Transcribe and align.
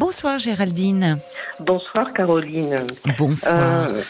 Bonsoir 0.00 0.38
Géraldine. 0.38 1.18
Bonsoir 1.58 2.14
Caroline. 2.14 2.86
Bonsoir. 3.18 3.90
Euh, 3.90 4.02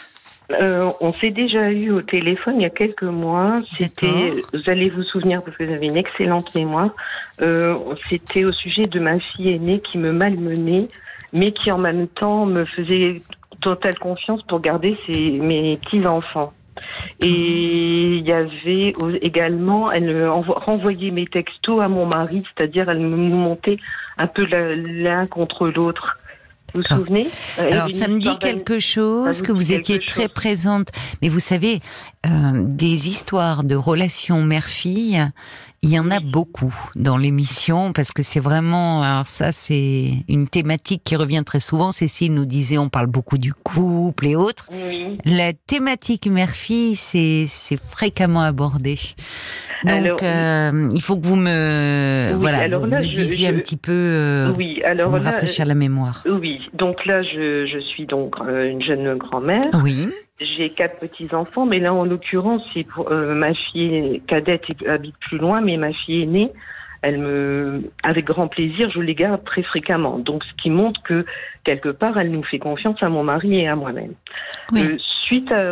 euh, 0.51 0.89
on 1.01 1.11
s'est 1.11 1.31
déjà 1.31 1.69
eu 1.69 1.91
au 1.91 2.01
téléphone 2.01 2.55
il 2.59 2.61
y 2.61 2.65
a 2.65 2.69
quelques 2.69 3.03
mois. 3.03 3.59
C'était, 3.77 4.31
vous 4.53 4.69
allez 4.69 4.89
vous 4.89 5.03
souvenir 5.03 5.43
parce 5.43 5.57
que 5.57 5.65
vous 5.65 5.73
avez 5.73 5.87
une 5.87 5.97
excellente 5.97 6.55
mémoire. 6.55 6.91
Euh, 7.41 7.75
C'était 8.09 8.45
au 8.45 8.53
sujet 8.53 8.83
de 8.83 9.01
ma 9.01 9.19
fille 9.19 9.49
aînée 9.49 9.81
qui 9.81 9.97
me 9.97 10.13
malmenait, 10.13 10.87
mais 11.33 11.51
qui 11.51 11.69
en 11.73 11.77
même 11.77 12.07
temps 12.07 12.45
me 12.45 12.63
faisait 12.63 13.21
totale 13.59 13.99
confiance 13.99 14.41
pour 14.43 14.61
garder 14.61 14.97
ses, 15.05 15.31
mes 15.31 15.75
petits 15.75 16.07
enfants. 16.07 16.53
Et 17.19 18.17
il 18.17 18.25
y 18.25 18.31
avait 18.31 18.93
également, 19.21 19.91
elle 19.91 20.27
renvoyait 20.27 21.11
mes 21.11 21.27
textos 21.27 21.81
à 21.81 21.87
mon 21.87 22.05
mari, 22.05 22.43
c'est-à-dire 22.55 22.89
elle 22.89 22.99
me 22.99 23.15
montait 23.15 23.77
un 24.17 24.27
peu 24.27 24.45
l'un 24.45 25.27
contre 25.27 25.67
l'autre. 25.67 26.17
Vous 26.73 26.81
vous 26.81 26.95
souvenez 26.95 27.27
euh, 27.59 27.69
Alors, 27.71 27.91
ça 27.91 28.07
me 28.07 28.19
dit 28.19 28.37
quelque 28.39 28.79
chose, 28.79 29.41
que 29.41 29.51
vous 29.51 29.73
étiez 29.73 29.99
très 29.99 30.29
présente. 30.29 30.89
Mais 31.21 31.29
vous 31.29 31.39
savez, 31.39 31.81
euh, 32.25 32.29
des 32.55 33.09
histoires 33.09 33.63
de 33.63 33.75
relations 33.75 34.41
mère-fille, 34.41 35.21
il 35.83 35.89
y 35.89 35.97
en 35.97 36.11
a 36.11 36.19
beaucoup 36.19 36.73
dans 36.95 37.17
l'émission 37.17 37.91
parce 37.91 38.11
que 38.11 38.21
c'est 38.21 38.39
vraiment, 38.39 39.01
alors 39.01 39.25
ça 39.25 39.51
c'est 39.51 40.11
une 40.27 40.47
thématique 40.47 41.01
qui 41.03 41.15
revient 41.15 41.41
très 41.43 41.59
souvent. 41.59 41.91
Cécile 41.91 42.33
nous 42.33 42.45
disait, 42.45 42.77
on 42.77 42.89
parle 42.89 43.07
beaucoup 43.07 43.39
du 43.39 43.53
couple 43.53 44.27
et 44.27 44.35
autres. 44.35 44.69
La 45.25 45.53
thématique 45.53 46.27
mère-fille, 46.27 46.95
c'est 46.95 47.47
fréquemment 47.89 48.41
abordé. 48.41 48.99
Donc, 49.83 50.21
euh, 50.21 50.91
il 50.93 51.01
faut 51.01 51.17
que 51.17 51.25
vous 51.25 51.35
me, 51.35 52.35
voilà, 52.37 52.59
alors 52.59 52.85
là, 52.85 52.99
me 52.99 53.15
disiez 53.15 53.47
un 53.47 53.53
petit 53.53 53.77
peu, 53.77 53.91
euh, 53.91 54.53
oui, 54.55 54.83
alors 54.83 55.17
là, 55.17 55.31
rafraîchir 55.31 55.65
la 55.65 55.73
mémoire. 55.73 56.23
Oui, 56.29 56.59
donc 56.73 57.03
là, 57.07 57.23
je, 57.23 57.65
je 57.65 57.79
suis 57.79 58.05
donc 58.05 58.35
euh, 58.41 58.69
une 58.69 58.83
jeune 58.83 59.15
grand-mère. 59.15 59.63
Oui. 59.81 60.07
J'ai 60.39 60.71
quatre 60.71 60.99
petits 60.99 61.33
enfants, 61.33 61.65
mais 61.65 61.79
là, 61.79 61.93
en 61.93 62.05
l'occurrence, 62.05 62.63
c'est 62.73 62.83
pour 62.83 63.11
euh, 63.11 63.35
ma 63.35 63.53
fille 63.53 64.21
cadette 64.27 64.63
habite 64.87 65.15
plus 65.19 65.37
loin, 65.37 65.61
mais 65.61 65.77
ma 65.77 65.93
fille 65.93 66.23
aînée, 66.23 66.51
elle 67.03 67.17
me, 67.17 67.91
avec 68.03 68.25
grand 68.25 68.47
plaisir, 68.47 68.89
je 68.91 68.99
les 68.99 69.15
garde 69.15 69.43
très 69.43 69.63
fréquemment. 69.63 70.19
Donc, 70.19 70.43
ce 70.43 70.53
qui 70.61 70.69
montre 70.69 71.01
que 71.03 71.25
quelque 71.63 71.89
part, 71.89 72.19
elle 72.19 72.31
nous 72.31 72.43
fait 72.43 72.59
confiance 72.59 73.01
à 73.01 73.09
mon 73.09 73.23
mari 73.23 73.59
et 73.59 73.67
à 73.67 73.75
moi-même. 73.75 74.13
Oui. 74.71 74.81
Euh, 74.83 74.97
suite 75.25 75.51
à, 75.51 75.71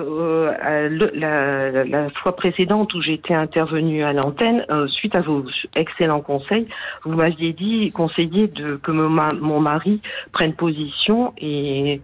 à 0.62 0.88
la, 0.90 1.84
la, 1.84 2.10
fois 2.12 2.36
précédente 2.36 2.94
où 2.94 3.02
j'étais 3.02 3.34
intervenue 3.34 4.04
à 4.04 4.14
l'antenne, 4.14 4.66
euh, 4.70 4.88
suite 4.88 5.16
à 5.16 5.20
vos 5.20 5.44
excellents 5.76 6.22
conseils, 6.22 6.68
vous 7.04 7.14
m'aviez 7.14 7.54
dit, 7.54 7.92
conseillé 7.92 8.48
de 8.48 8.78
que 8.78 8.92
mon, 8.92 9.10
mon 9.10 9.60
mari 9.60 10.02
prenne 10.32 10.54
position 10.54 11.34
et 11.38 12.02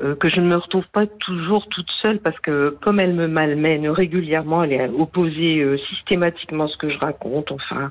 euh, 0.00 0.14
que 0.16 0.28
je 0.28 0.40
ne 0.40 0.46
me 0.46 0.56
retrouve 0.56 0.86
pas 0.88 1.06
toujours 1.06 1.68
toute 1.68 1.90
seule 2.00 2.18
parce 2.18 2.38
que 2.40 2.76
comme 2.80 2.98
elle 2.98 3.12
me 3.12 3.28
malmène 3.28 3.86
régulièrement, 3.88 4.64
elle 4.64 4.72
est 4.72 4.88
opposée 4.88 5.60
euh, 5.60 5.76
systématiquement 5.90 6.66
ce 6.66 6.76
que 6.76 6.88
je 6.88 6.98
raconte. 6.98 7.52
Enfin, 7.52 7.90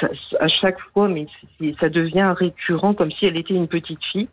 ça, 0.00 0.08
à 0.40 0.48
chaque 0.48 0.80
fois, 0.92 1.08
mais 1.08 1.26
ça 1.78 1.88
devient 1.88 2.34
récurrent 2.36 2.94
comme 2.94 3.12
si 3.12 3.26
elle 3.26 3.38
était 3.38 3.54
une 3.54 3.68
petite 3.68 4.02
fille. 4.12 4.28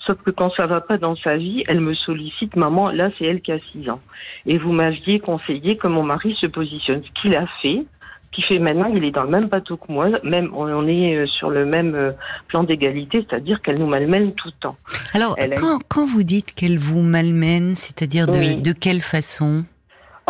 Sauf 0.00 0.18
que 0.22 0.30
quand 0.30 0.50
ça 0.50 0.66
va 0.66 0.80
pas 0.80 0.98
dans 0.98 1.16
sa 1.16 1.36
vie, 1.36 1.64
elle 1.68 1.80
me 1.80 1.94
sollicite, 1.94 2.54
maman, 2.56 2.90
là 2.90 3.10
c'est 3.18 3.24
elle 3.24 3.40
qui 3.40 3.52
a 3.52 3.58
6 3.58 3.90
ans. 3.90 4.00
Et 4.46 4.58
vous 4.58 4.72
m'aviez 4.72 5.20
conseillé 5.20 5.76
que 5.76 5.86
mon 5.86 6.02
mari 6.02 6.36
se 6.40 6.46
positionne, 6.46 7.02
ce 7.02 7.20
qu'il 7.20 7.34
a 7.34 7.46
fait 7.62 7.84
qui 8.32 8.42
fait 8.42 8.58
maintenant, 8.58 8.86
il 8.94 9.04
est 9.04 9.10
dans 9.10 9.24
le 9.24 9.30
même 9.30 9.46
bateau 9.46 9.76
que 9.76 9.90
moi, 9.90 10.08
même 10.22 10.50
on 10.54 10.86
est 10.86 11.16
euh, 11.16 11.26
sur 11.26 11.50
le 11.50 11.64
même 11.64 11.94
euh, 11.94 12.12
plan 12.48 12.62
d'égalité, 12.62 13.24
c'est-à-dire 13.28 13.62
qu'elle 13.62 13.78
nous 13.78 13.86
malmène 13.86 14.32
tout 14.32 14.48
le 14.48 14.60
temps. 14.60 14.76
Alors, 15.14 15.36
quand, 15.56 15.80
quand, 15.88 16.06
vous 16.06 16.22
dites 16.22 16.54
qu'elle 16.54 16.78
vous 16.78 17.00
malmène, 17.00 17.74
c'est-à-dire 17.74 18.26
de, 18.26 18.60
de 18.60 18.72
quelle 18.72 19.00
façon? 19.00 19.64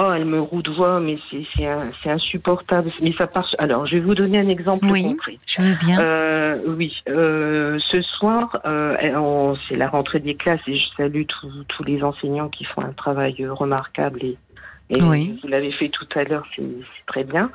Oh, 0.01 0.13
elle 0.15 0.27
me 0.27 0.41
roudoie, 0.41 1.01
mais 1.01 1.19
c'est 1.57 2.09
insupportable. 2.09 2.91
Mais 3.03 3.11
ça 3.11 3.27
part. 3.27 3.49
Alors, 3.59 3.85
je 3.87 3.97
vais 3.97 4.01
vous 4.01 4.15
donner 4.15 4.39
un 4.39 4.49
exemple 4.49 4.87
oui, 4.87 5.03
concret. 5.03 5.39
Je 5.45 5.61
veux 5.61 5.75
bien. 5.75 5.99
Euh, 5.99 6.57
oui, 6.69 6.95
euh, 7.09 7.81
ce 7.91 8.01
soir, 8.03 8.61
euh, 8.67 9.55
c'est 9.69 9.75
la 9.75 9.89
rentrée 9.89 10.21
des 10.21 10.37
classes 10.37 10.61
et 10.69 10.79
je 10.79 10.85
salue 10.97 11.23
tous 11.27 11.83
les 11.83 12.05
enseignants 12.05 12.49
qui 12.49 12.63
font 12.63 12.83
un 12.83 12.93
travail 12.93 13.45
remarquable 13.45 14.23
et 14.23 14.37
et 14.91 15.03
oui. 15.03 15.39
vous 15.43 15.49
l'avez 15.49 15.73
fait 15.73 15.89
tout 15.89 16.09
à 16.15 16.25
l'heure, 16.25 16.47
c'est 16.55 16.63
très 17.07 17.25
bien. 17.25 17.51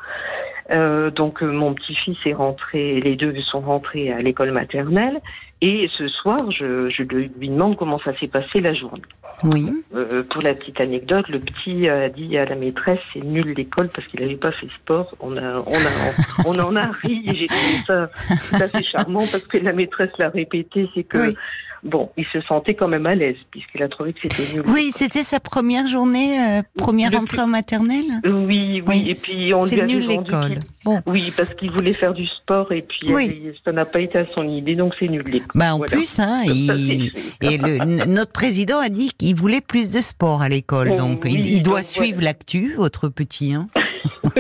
Euh, 0.72 1.12
donc 1.12 1.44
euh, 1.44 1.52
mon 1.52 1.74
petit-fils 1.74 2.18
est 2.26 2.34
rentré, 2.34 3.02
les 3.02 3.16
deux 3.16 3.36
sont 3.42 3.60
rentrés 3.60 4.12
à 4.12 4.22
l'école 4.22 4.52
maternelle, 4.52 5.20
et 5.62 5.90
ce 5.98 6.08
soir, 6.08 6.38
je, 6.52 6.90
je 6.90 7.04
lui 7.04 7.30
demande 7.50 7.78
comment 7.78 8.00
ça 8.00 8.14
s'est 8.18 8.28
passé 8.28 8.60
la 8.60 8.74
journée. 8.74 9.02
Oui. 9.44 9.72
Euh, 9.96 10.24
pour 10.30 10.42
la 10.42 10.54
petite 10.54 10.80
anecdote, 10.80 11.28
le 11.30 11.40
petit 11.40 11.88
a 11.90 12.08
dit 12.10 12.38
à 12.38 12.46
la 12.46 12.56
maîtresse 12.56 13.00
c'est 13.14 13.24
nul 13.24 13.54
l'école 13.58 13.90
parce 13.90 14.08
qu'il 14.08 14.20
n'avait 14.22 14.36
pas 14.36 14.52
fait 14.52 14.68
sport. 14.82 15.16
On 15.20 15.36
a, 15.38 15.60
on 15.66 15.74
a, 15.74 16.46
on 16.46 16.56
en 16.60 16.76
a 16.76 16.86
ri 17.04 17.24
j'ai 17.34 17.48
trouvé 17.48 17.84
ça, 17.88 18.10
c'est 18.68 18.84
charmant 18.86 19.26
parce 19.32 19.44
que 19.44 19.58
la 19.58 19.74
maîtresse 19.74 20.12
l'a 20.18 20.30
répété, 20.30 20.90
c'est 20.94 21.04
que 21.04 21.30
Oui. 21.30 21.36
Bon, 21.86 22.10
il 22.16 22.24
se 22.28 22.40
sentait 22.40 22.76
quand 22.76 22.88
même 22.88 23.06
à 23.06 23.14
l'aise 23.14 23.36
puisqu'il 23.52 23.84
a 23.84 23.90
trouvé 23.90 24.14
que 24.14 24.20
c'était 24.22 24.54
nul. 24.54 24.64
Oui, 24.68 24.92
c'était 24.92 25.24
sa 25.24 25.42
première 25.42 25.86
journée, 25.86 26.40
euh, 26.40 26.62
première 26.78 27.12
Le 27.12 27.18
entrée 27.18 27.42
en 27.42 27.48
maternelle. 27.48 28.06
Oui, 28.24 28.82
oui, 28.82 28.84
Oui, 28.88 29.10
et 29.10 29.16
puis 29.16 29.54
on 29.54 29.66
lui 29.66 29.82
avait 29.82 29.88
nul 29.92 30.08
l'école. 30.08 30.60
Bon. 30.86 31.02
Oui, 31.06 31.34
parce 31.36 31.54
qu'il 31.56 31.72
voulait 31.72 31.94
faire 31.96 32.14
du 32.14 32.26
sport 32.26 32.72
et 32.72 32.84
puis 32.84 33.14
Oui. 33.14 33.44
euh, 33.48 33.52
ça 33.66 33.74
n'a 33.74 33.84
pas 33.84 34.00
été 34.00 34.18
à 34.18 34.26
son 34.34 34.48
idée, 34.48 34.76
donc 34.78 34.94
c'est 34.98 35.10
nul 35.10 35.24
l'école. 35.28 35.43
Bah 35.56 35.74
en 35.74 35.78
Voilà. 35.78 35.92
plus, 35.96 36.20
hein, 36.20 36.42
il- 36.46 37.12
et 37.42 37.58
le, 37.58 38.06
notre 38.06 38.32
président 38.32 38.80
a 38.80 38.90
dit 38.90 39.12
qu'il 39.18 39.36
voulait 39.36 39.62
plus 39.62 39.92
de 39.92 40.02
sport 40.02 40.42
à 40.42 40.50
l'école, 40.50 40.90
Oh, 40.94 40.98
donc 40.98 41.24
il, 41.26 41.42
oui, 41.42 41.42
il 41.46 41.62
doit 41.64 41.78
donc, 41.82 41.86
suivre 41.86 42.22
l'actu, 42.22 42.74
votre 42.76 43.10
petit. 43.10 43.54
Hein. 43.54 43.68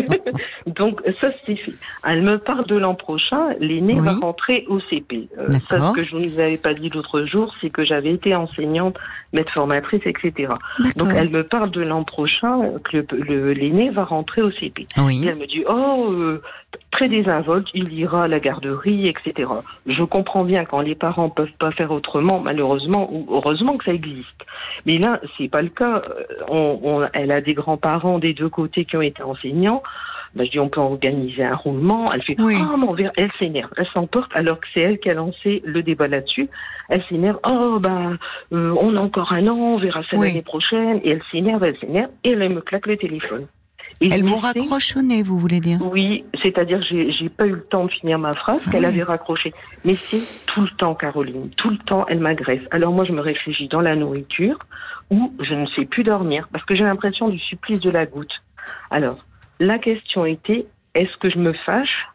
donc 0.66 1.02
ça 1.22 1.30
c'est 1.46 1.56
fait. 1.56 1.74
Elle 2.06 2.22
me 2.24 2.38
parle 2.38 2.66
de 2.66 2.76
l'an 2.76 2.96
prochain, 2.96 3.50
l'aîné 3.60 3.94
Oui. 3.96 4.02
va 4.02 4.14
rentrer 4.14 4.66
au 4.68 4.80
CP. 4.80 5.28
Euh, 5.38 5.50
ça, 5.70 5.92
ce 5.92 5.96
que 5.96 6.06
je 6.06 6.16
ne 6.16 6.28
vous 6.30 6.40
avais 6.40 6.58
pas 6.58 6.74
dit 6.74 6.90
l'autre 6.90 7.24
jour, 7.26 7.54
c'est 7.62 7.70
que 7.70 7.84
j'avais 7.86 8.12
été 8.12 8.36
enseignante, 8.36 8.96
maître 9.34 9.52
formatrice, 9.54 10.02
etc. 10.06 10.54
Donc 10.96 11.10
elle 11.16 11.30
me 11.30 11.44
parle 11.44 11.72
de 11.72 11.82
l'an 11.82 12.04
prochain, 12.04 12.60
que 12.92 13.06
l'aîné 13.54 13.90
va 13.90 14.04
rentrer 14.06 14.42
au 14.42 14.52
CP. 14.52 14.82
Et 14.98 15.02
Oui. 15.02 15.24
elle 15.28 15.36
me 15.36 15.48
dit, 15.48 15.64
oh, 15.68 16.08
euh, 16.12 16.42
très 16.92 17.10
désinvolte, 17.10 17.68
il 17.74 17.92
ira 17.94 18.24
à 18.26 18.28
la 18.28 18.40
garderie, 18.40 19.08
etc. 19.08 19.50
Je 19.86 20.04
comprends 20.04 20.44
bien 20.44 20.66
quand 20.66 20.82
les 20.82 20.96
parents 20.96 21.30
peuvent 21.30 21.52
pas 21.60 21.72
faire 21.72 21.92
autrement, 21.92 22.40
malheureusement, 22.40 23.10
ou 23.12 23.26
heureusement 23.32 23.78
que 23.78 23.86
ça 23.86 23.94
existe. 23.94 24.46
Mais 24.86 24.98
là, 24.98 25.20
c'est 25.38 25.50
pas 25.50 25.62
le 25.62 25.70
cas. 25.70 26.02
Euh, 26.08 26.24
On, 26.50 26.80
on- 26.84 27.08
elle 27.14 27.32
a 27.32 27.42
des 27.42 27.54
grands-parents 27.54 28.20
des 28.20 28.34
deux 28.34 28.50
côtés 28.50 28.86
qui 28.86 28.98
ont 28.98 29.02
été 29.02 29.24
enseignants. 29.24 29.82
Ben, 30.36 30.46
je 30.46 30.52
dis, 30.52 30.60
on 30.60 30.68
peut 30.70 30.80
organiser 30.82 31.44
un 31.44 31.56
roulement. 31.56 32.12
Elle 32.12 32.24
fait, 32.24 32.36
Oui. 32.40 32.56
oh, 32.60 32.76
mon 32.76 32.94
verre, 32.94 33.12
elle 33.18 33.32
s'énerve, 33.38 33.70
elle 33.78 33.86
s'emporte, 33.94 34.32
alors 34.36 34.60
que 34.60 34.66
c'est 34.74 34.82
elle 34.82 35.00
qui 35.00 35.10
a 35.12 35.14
lancé 35.14 35.62
le 35.64 35.84
débat 35.84 36.08
là-dessus. 36.08 36.50
Elle 36.90 37.04
s'énerve, 37.04 37.40
oh, 37.48 37.78
bah, 37.80 38.14
euh, 38.52 38.76
on 38.80 38.96
a 38.96 39.00
encore 39.00 39.32
un 39.32 39.46
an, 39.48 39.56
on 39.56 39.78
verra 39.78 40.02
ça 40.04 40.18
Oui. 40.18 40.28
l'année 40.30 40.42
prochaine. 40.42 41.00
Et 41.04 41.12
elle 41.12 41.22
s'énerve, 41.32 41.64
elle 41.64 41.78
s'énerve, 41.78 42.10
et 42.24 42.32
elle 42.32 42.50
me 42.50 42.62
claque 42.62 42.88
le 42.88 42.98
téléphone. 42.98 43.46
Elle 44.12 44.24
vous 44.24 45.02
nez, 45.04 45.24
vous 45.24 45.38
voulez 45.38 45.60
dire? 45.60 45.80
Oui, 45.82 46.26
c'est-à-dire 46.42 46.82
j'ai 46.90 47.12
j'ai 47.12 47.30
pas 47.30 47.46
eu 47.46 47.52
le 47.52 47.64
temps 47.64 47.86
de 47.86 47.92
finir 47.92 48.20
ma 48.20 48.34
phrase 48.34 48.62
Ah 48.66 48.72
qu'elle 48.72 48.82
oui. 48.82 48.88
avait 48.88 49.04
raccrochée. 49.04 49.54
Mais 49.86 49.98
c'est 50.10 50.28
tout 50.46 50.62
le 50.62 50.70
temps, 50.70 50.96
Caroline, 50.96 51.50
tout 51.52 51.70
le 51.70 51.78
temps, 51.78 52.06
elle 52.08 52.20
m'agresse. 52.20 52.62
Alors 52.72 52.92
moi, 52.94 53.06
je 53.06 53.12
me 53.12 53.22
réfugie 53.22 53.68
dans 53.68 53.82
la 53.82 53.96
nourriture 53.96 54.60
ou 55.10 55.34
je 55.42 55.54
ne 55.54 55.66
sais 55.68 55.86
plus 55.86 56.04
dormir 56.04 56.48
parce 56.52 56.66
que 56.66 56.76
j'ai 56.76 56.84
l'impression 56.84 57.30
du 57.30 57.40
supplice 57.40 57.80
de 57.80 57.90
la 57.90 58.06
goutte. 58.06 58.34
Alors, 58.92 59.18
la 59.60 59.80
question 59.80 60.26
était 60.26 60.66
est-ce 60.96 61.16
que 61.18 61.30
je 61.30 61.38
me 61.40 61.54
fâche? 61.66 62.08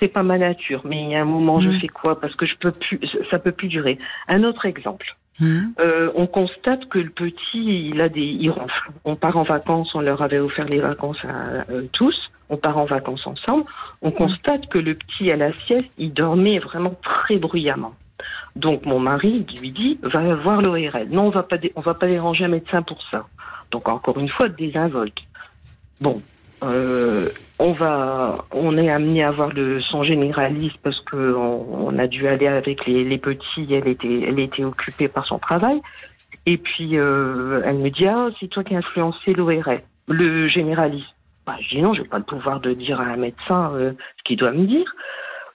C'est 0.00 0.08
pas 0.08 0.22
ma 0.24 0.36
nature, 0.38 0.82
mais 0.84 1.02
il 1.04 1.10
y 1.10 1.14
a 1.14 1.20
un 1.22 1.24
moment, 1.26 1.60
je 1.60 1.68
Mm. 1.68 1.80
fais 1.80 1.88
quoi? 1.88 2.20
Parce 2.20 2.34
que 2.34 2.44
je 2.46 2.56
peux 2.56 2.72
plus, 2.72 2.98
ça 3.30 3.38
peut 3.38 3.52
plus 3.52 3.68
durer. 3.68 3.98
Un 4.28 4.42
autre 4.42 4.66
exemple. 4.66 5.16
Hum, 5.40 5.72
Euh, 5.80 6.10
on 6.14 6.26
constate 6.26 6.88
que 6.88 6.98
le 6.98 7.10
petit, 7.10 7.88
il 7.90 8.00
a 8.00 8.08
des, 8.08 8.20
il 8.20 8.50
ronfle. 8.50 8.90
On 9.04 9.16
part 9.16 9.36
en 9.36 9.42
vacances, 9.44 9.94
on 9.94 10.00
leur 10.00 10.22
avait 10.22 10.38
offert 10.38 10.66
les 10.66 10.78
vacances 10.80 11.24
à 11.24 11.70
euh, 11.70 11.82
tous. 11.92 12.14
On 12.50 12.58
part 12.58 12.76
en 12.76 12.84
vacances 12.84 13.26
ensemble. 13.26 13.64
On 14.02 14.10
constate 14.10 14.68
que 14.68 14.78
le 14.78 14.94
petit 14.94 15.30
à 15.32 15.36
la 15.36 15.52
sieste, 15.66 15.90
il 15.96 16.12
dormait 16.12 16.58
vraiment 16.58 16.94
très 17.02 17.38
bruyamment. 17.38 17.94
Donc 18.56 18.84
mon 18.84 18.98
mari 19.00 19.46
lui 19.60 19.70
dit, 19.72 19.98
va 20.02 20.34
voir 20.34 20.60
l'ORL. 20.60 21.08
Non, 21.10 21.28
on 21.28 21.30
va 21.30 21.42
pas, 21.42 21.56
dé- 21.56 21.72
on 21.76 21.80
va 21.80 21.94
pas 21.94 22.06
déranger 22.08 22.44
un 22.44 22.48
médecin 22.48 22.82
pour 22.82 23.02
ça. 23.10 23.26
Donc 23.70 23.88
encore 23.88 24.18
une 24.18 24.28
fois, 24.28 24.50
désinvolte. 24.50 25.16
Bon, 26.02 26.20
euh, 26.62 27.28
on 27.58 27.72
va, 27.72 28.44
on 28.52 28.76
est 28.78 28.90
amené 28.90 29.22
à 29.24 29.30
voir 29.30 29.52
le 29.52 29.80
son 29.80 30.04
généraliste 30.04 30.76
parce 30.82 31.00
que 31.00 31.34
on, 31.34 31.86
on 31.86 31.98
a 31.98 32.06
dû 32.06 32.28
aller 32.28 32.46
avec 32.46 32.86
les, 32.86 33.18
petits. 33.18 33.66
Elle 33.72 33.88
était, 33.88 34.22
elle 34.28 34.38
était 34.38 34.64
occupée 34.64 35.08
par 35.08 35.26
son 35.26 35.38
travail. 35.38 35.80
Et 36.46 36.58
puis 36.58 36.96
euh, 36.98 37.62
elle 37.64 37.78
me 37.78 37.90
dit 37.90 38.06
ah 38.06 38.28
c'est 38.40 38.48
toi 38.48 38.64
qui 38.64 38.74
as 38.74 38.78
influencé 38.78 39.32
l'ORL, 39.32 39.82
le 40.08 40.48
généraliste. 40.48 41.14
Bah, 41.46 41.56
je 41.60 41.76
dis 41.76 41.82
non, 41.82 41.94
j'ai 41.94 42.04
pas 42.04 42.18
le 42.18 42.24
pouvoir 42.24 42.60
de 42.60 42.72
dire 42.72 43.00
à 43.00 43.04
un 43.04 43.16
médecin 43.16 43.72
euh, 43.74 43.92
ce 44.18 44.22
qu'il 44.24 44.36
doit 44.36 44.52
me 44.52 44.66
dire. 44.66 44.92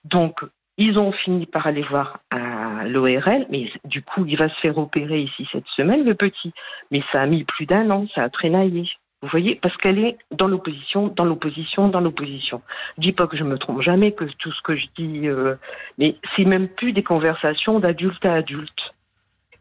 Donc 0.05 0.39
Ils 0.77 0.99
ont 0.99 1.11
fini 1.11 1.45
par 1.45 1.65
aller 1.67 1.81
voir 1.81 2.19
à 2.29 2.85
l'ORL, 2.85 3.47
mais 3.49 3.71
du 3.85 4.03
coup, 4.03 4.25
il 4.27 4.37
va 4.37 4.47
se 4.47 4.59
faire 4.61 4.77
opérer 4.77 5.21
ici 5.21 5.47
cette 5.51 5.67
semaine, 5.75 6.05
le 6.05 6.13
petit. 6.13 6.53
Mais 6.91 7.01
ça 7.11 7.21
a 7.21 7.25
mis 7.25 7.43
plus 7.43 7.65
d'un 7.65 7.89
an, 7.89 8.05
ça 8.13 8.23
a 8.23 8.29
traînaillé. 8.29 8.87
Vous 9.21 9.29
voyez, 9.29 9.55
parce 9.55 9.75
qu'elle 9.77 9.97
est 9.97 10.17
dans 10.31 10.47
l'opposition, 10.47 11.07
dans 11.07 11.25
l'opposition, 11.25 11.87
dans 11.87 12.01
l'opposition. 12.01 12.61
Je 12.97 13.01
dis 13.01 13.11
pas 13.13 13.25
que 13.25 13.35
je 13.35 13.43
me 13.43 13.57
trompe 13.57 13.81
jamais, 13.81 14.11
que 14.11 14.25
tout 14.37 14.51
ce 14.51 14.61
que 14.61 14.75
je 14.75 14.85
dis, 14.95 15.27
euh, 15.27 15.55
mais 15.97 16.15
c'est 16.35 16.45
même 16.45 16.67
plus 16.67 16.93
des 16.93 17.01
conversations 17.01 17.79
d'adulte 17.79 18.23
à 18.25 18.33
adulte. 18.35 18.93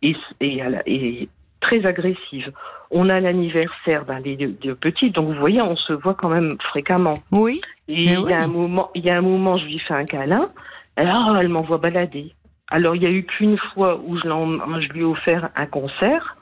Et, 0.03 0.15
et, 0.41 0.63
et 0.87 1.29
très 1.61 1.87
agressive. 1.87 2.53
On 2.91 3.09
a 3.09 3.19
l'anniversaire 3.19 4.05
d'un 4.05 4.21
des 4.21 4.37
deux 4.37 4.75
petits, 4.75 5.11
donc 5.11 5.29
vous 5.29 5.41
voyez, 5.41 5.63
on 5.63 5.75
se 5.75 5.95
voit 5.95 6.15
quand 6.15 6.29
même 6.29 6.57
fréquemment. 6.61 7.19
Oui. 7.33 7.61
Et 7.89 8.05
il 8.05 8.29
y 8.29 8.33
a 8.33 8.43
un 8.43 8.49
moment, 8.49 8.91
il 8.95 9.05
y 9.05 9.11
a 9.11 9.17
un 9.17 9.23
moment, 9.23 9.57
je 9.57 9.65
lui 9.65 9.79
fais 9.79 9.95
un 9.95 10.05
câlin. 10.05 10.51
Alors, 10.97 11.37
elle 11.37 11.49
m'envoie 11.49 11.79
balader. 11.79 12.35
Alors, 12.69 12.95
il 12.95 13.03
y 13.03 13.07
a 13.07 13.11
eu 13.11 13.25
qu'une 13.25 13.59
fois 13.59 14.01
où 14.05 14.17
je, 14.17 14.23
je 14.23 14.93
lui 14.93 15.01
ai 15.01 15.05
offert 15.05 15.49
un 15.57 15.67
concert. 15.67 16.37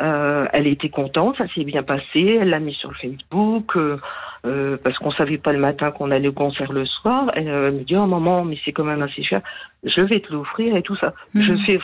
Euh, 0.00 0.46
elle 0.52 0.66
était 0.66 0.88
contente, 0.88 1.36
ça 1.38 1.46
s'est 1.54 1.64
bien 1.64 1.82
passé. 1.82 2.38
Elle 2.40 2.50
l'a 2.50 2.58
mis 2.58 2.74
sur 2.74 2.92
Facebook 2.96 3.76
euh, 3.76 3.98
euh, 4.44 4.76
parce 4.82 4.98
qu'on 4.98 5.12
savait 5.12 5.38
pas 5.38 5.52
le 5.52 5.60
matin 5.60 5.92
qu'on 5.92 6.10
allait 6.10 6.28
au 6.28 6.32
concert 6.32 6.72
le 6.72 6.84
soir. 6.84 7.30
Elle, 7.34 7.46
me 7.46 7.84
dit 7.84 7.96
oh 7.96 8.06
maman, 8.06 8.44
mais 8.44 8.58
c'est 8.64 8.72
quand 8.72 8.84
même 8.84 9.02
assez 9.02 9.22
cher. 9.22 9.40
Je 9.84 10.00
vais 10.00 10.20
te 10.20 10.32
l'offrir 10.32 10.74
et 10.76 10.82
tout 10.82 10.96
ça. 10.96 11.14
Mhm. 11.34 11.42
Je 11.42 11.54
fais, 11.64 11.78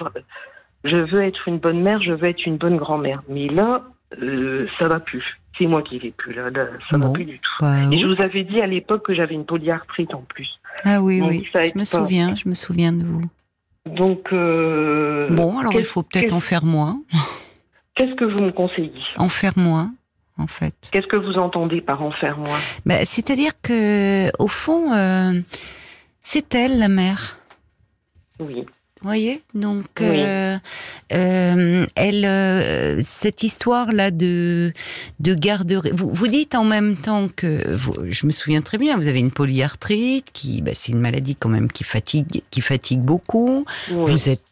je 0.84 0.96
veux 0.96 1.22
être 1.22 1.46
une 1.46 1.58
bonne 1.58 1.82
mère, 1.82 2.02
je 2.02 2.12
veux 2.12 2.28
être 2.28 2.44
une 2.46 2.56
bonne 2.56 2.76
grand-mère. 2.76 3.22
Mais 3.28 3.46
là, 3.48 3.82
ça 4.78 4.88
va 4.88 4.98
plus. 4.98 5.24
C'est 5.56 5.66
moi 5.66 5.82
qui 5.82 5.98
vais 5.98 6.10
plus 6.10 6.32
là, 6.32 6.48
ça 6.88 6.96
va 6.96 7.10
plus 7.10 7.26
du 7.26 7.38
tout. 7.38 7.52
Bah 7.60 7.76
et 7.92 7.98
je 7.98 8.06
vous 8.06 8.16
avais 8.22 8.44
dit 8.44 8.60
à 8.60 8.66
l'époque 8.66 9.04
que 9.04 9.14
j'avais 9.14 9.34
une 9.34 9.44
polyarthrite 9.44 10.14
en 10.14 10.22
plus. 10.22 10.48
Ah 10.84 11.02
oui, 11.02 11.20
oui. 11.22 11.46
Je 11.52 11.78
me 11.78 11.84
souviens, 11.84 12.34
je 12.34 12.48
me 12.48 12.54
souviens 12.54 12.92
de 12.92 13.04
vous. 13.04 13.24
Donc. 13.86 14.32
Bon, 14.32 15.58
alors 15.58 15.74
il 15.74 15.84
faut 15.84 16.02
peut-être 16.02 16.32
en 16.32 16.40
faire 16.40 16.64
moins. 16.64 17.00
Qu'est-ce 17.94 18.14
que 18.14 18.24
vous 18.24 18.42
me 18.42 18.52
conseillez 18.52 18.92
En 19.16 19.28
faire 19.28 19.58
moins, 19.58 19.92
en 20.38 20.46
fait. 20.46 20.74
Qu'est-ce 20.92 21.06
que 21.06 21.16
vous 21.16 21.38
entendez 21.38 21.80
par 21.80 22.02
en 22.02 22.12
faire 22.12 22.38
moins 22.38 22.58
bah, 22.86 23.04
C'est-à-dire 23.04 23.52
que, 23.62 24.30
au 24.38 24.48
fond, 24.48 24.92
euh, 24.92 25.40
c'est 26.22 26.54
elle, 26.54 26.78
la 26.78 26.88
mère. 26.88 27.38
Oui. 28.38 28.64
Voyez? 29.02 29.42
Donc 29.54 30.02
euh, 30.02 30.58
euh, 31.12 31.86
elle 31.94 32.24
euh, 32.26 33.00
cette 33.02 33.42
histoire 33.42 33.92
là 33.92 34.10
de 34.10 34.72
de 35.20 35.34
garderie 35.34 35.90
vous, 35.94 36.10
vous 36.12 36.28
dites 36.28 36.54
en 36.54 36.64
même 36.64 36.98
temps 36.98 37.28
que 37.34 37.74
vous, 37.74 37.94
je 38.10 38.26
me 38.26 38.30
souviens 38.30 38.60
très 38.60 38.76
bien 38.76 38.98
vous 38.98 39.06
avez 39.06 39.20
une 39.20 39.30
polyarthrite 39.30 40.26
qui 40.34 40.60
bah, 40.60 40.72
c'est 40.74 40.92
une 40.92 41.00
maladie 41.00 41.34
quand 41.34 41.48
même 41.48 41.72
qui 41.72 41.82
fatigue 41.82 42.42
qui 42.50 42.60
fatigue 42.60 43.00
beaucoup. 43.00 43.64
Vous 43.88 44.28
êtes 44.28 44.42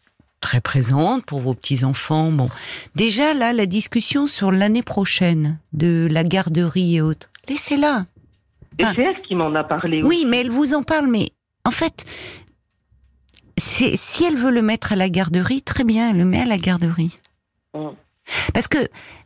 très 0.41 0.61
présente 0.61 1.25
pour 1.25 1.39
vos 1.39 1.53
petits 1.53 1.83
enfants 1.83 2.31
bon 2.31 2.49
déjà 2.95 3.33
là 3.33 3.53
la 3.53 3.65
discussion 3.65 4.27
sur 4.27 4.51
l'année 4.51 4.83
prochaine 4.83 5.59
de 5.73 6.07
la 6.09 6.23
garderie 6.23 6.95
et 6.95 7.01
autres 7.01 7.29
laissez-la 7.47 8.05
c'est 8.79 9.01
elle 9.01 9.21
qui 9.21 9.35
m'en 9.35 9.53
a 9.55 9.63
parlé 9.63 10.01
oui 10.03 10.25
mais 10.27 10.39
elle 10.39 10.51
vous 10.51 10.73
en 10.73 10.83
parle 10.83 11.07
mais 11.07 11.29
en 11.65 11.71
fait, 11.71 12.05
si 13.57 14.23
elle 14.25 14.37
veut 14.37 14.51
le 14.51 14.61
mettre 14.61 14.93
à 14.93 14.95
la 14.95 15.09
garderie, 15.09 15.61
très 15.61 15.83
bien, 15.83 16.09
elle 16.09 16.17
le 16.17 16.25
met 16.25 16.41
à 16.41 16.45
la 16.45 16.57
garderie. 16.57 17.19
Mm. 17.75 17.89
Parce 18.53 18.67
que, 18.67 18.77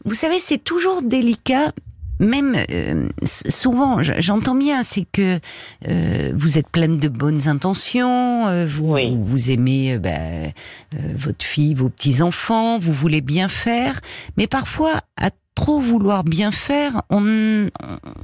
vous 0.05 0.13
savez, 0.13 0.39
c'est 0.39 0.57
toujours 0.57 1.01
délicat. 1.01 1.71
Même 2.19 2.55
euh, 2.71 3.09
souvent, 3.23 3.97
j'entends 4.01 4.55
bien, 4.55 4.83
c'est 4.83 5.05
que 5.11 5.39
euh, 5.87 6.31
vous 6.35 6.57
êtes 6.57 6.69
pleine 6.69 6.97
de 6.97 7.07
bonnes 7.07 7.47
intentions, 7.47 8.47
euh, 8.47 8.65
vous, 8.65 8.95
vous, 9.25 9.49
aimez 9.49 9.97
bah, 9.97 10.51
votre 11.15 11.45
fille, 11.45 11.73
vos 11.73 11.89
petits 11.89 12.21
enfants, 12.21 12.79
vous 12.79 12.93
voulez 12.93 13.21
bien 13.21 13.49
faire, 13.49 13.99
mais 14.37 14.47
parfois, 14.47 15.01
à 15.19 15.31
trop 15.55 15.79
vouloir 15.79 16.23
bien 16.23 16.51
faire, 16.51 17.03
on, 17.09 17.69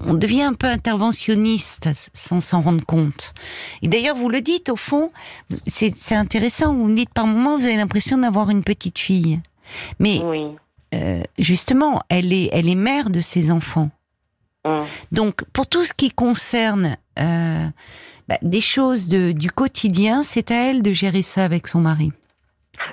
on 0.06 0.14
devient 0.14 0.44
un 0.44 0.54
peu 0.54 0.68
interventionniste 0.68 1.90
sans 2.14 2.40
s'en 2.40 2.62
rendre 2.62 2.84
compte. 2.86 3.34
Et 3.82 3.88
d'ailleurs, 3.88 4.16
vous 4.16 4.30
le 4.30 4.42
dites, 4.42 4.70
au 4.70 4.76
fond, 4.76 5.12
c'est 5.68 6.16
intéressant, 6.16 6.74
vous 6.74 6.86
me 6.86 6.96
dites 6.96 7.14
par 7.14 7.28
moments, 7.28 7.58
vous 7.58 7.66
avez 7.66 7.78
l'impression 7.78 8.18
d'avoir 8.18 8.50
une 8.50 8.64
petite 8.64 8.98
fille. 8.98 9.40
Mais 10.00 10.22
euh, 10.94 11.22
justement, 11.38 12.02
elle 12.10 12.34
est, 12.34 12.50
elle 12.52 12.68
est 12.68 12.76
mère 12.76 13.10
de 13.10 13.22
ses 13.22 13.52
enfants. 13.52 13.90
Hum. 14.66 14.86
Donc, 15.12 15.44
pour 15.54 15.68
tout 15.68 15.86
ce 15.86 15.94
qui 15.94 16.12
concerne 16.12 16.98
euh, 17.20 17.68
bah, 18.28 18.38
des 18.42 18.62
choses 18.62 19.08
de, 19.08 19.32
du 19.32 19.52
quotidien, 19.52 20.24
c'est 20.24 20.52
à 20.52 20.70
elle 20.70 20.82
de 20.82 20.92
gérer 20.92 21.22
ça 21.22 21.44
avec 21.46 21.68
son 21.68 21.82
mari. 21.82 22.12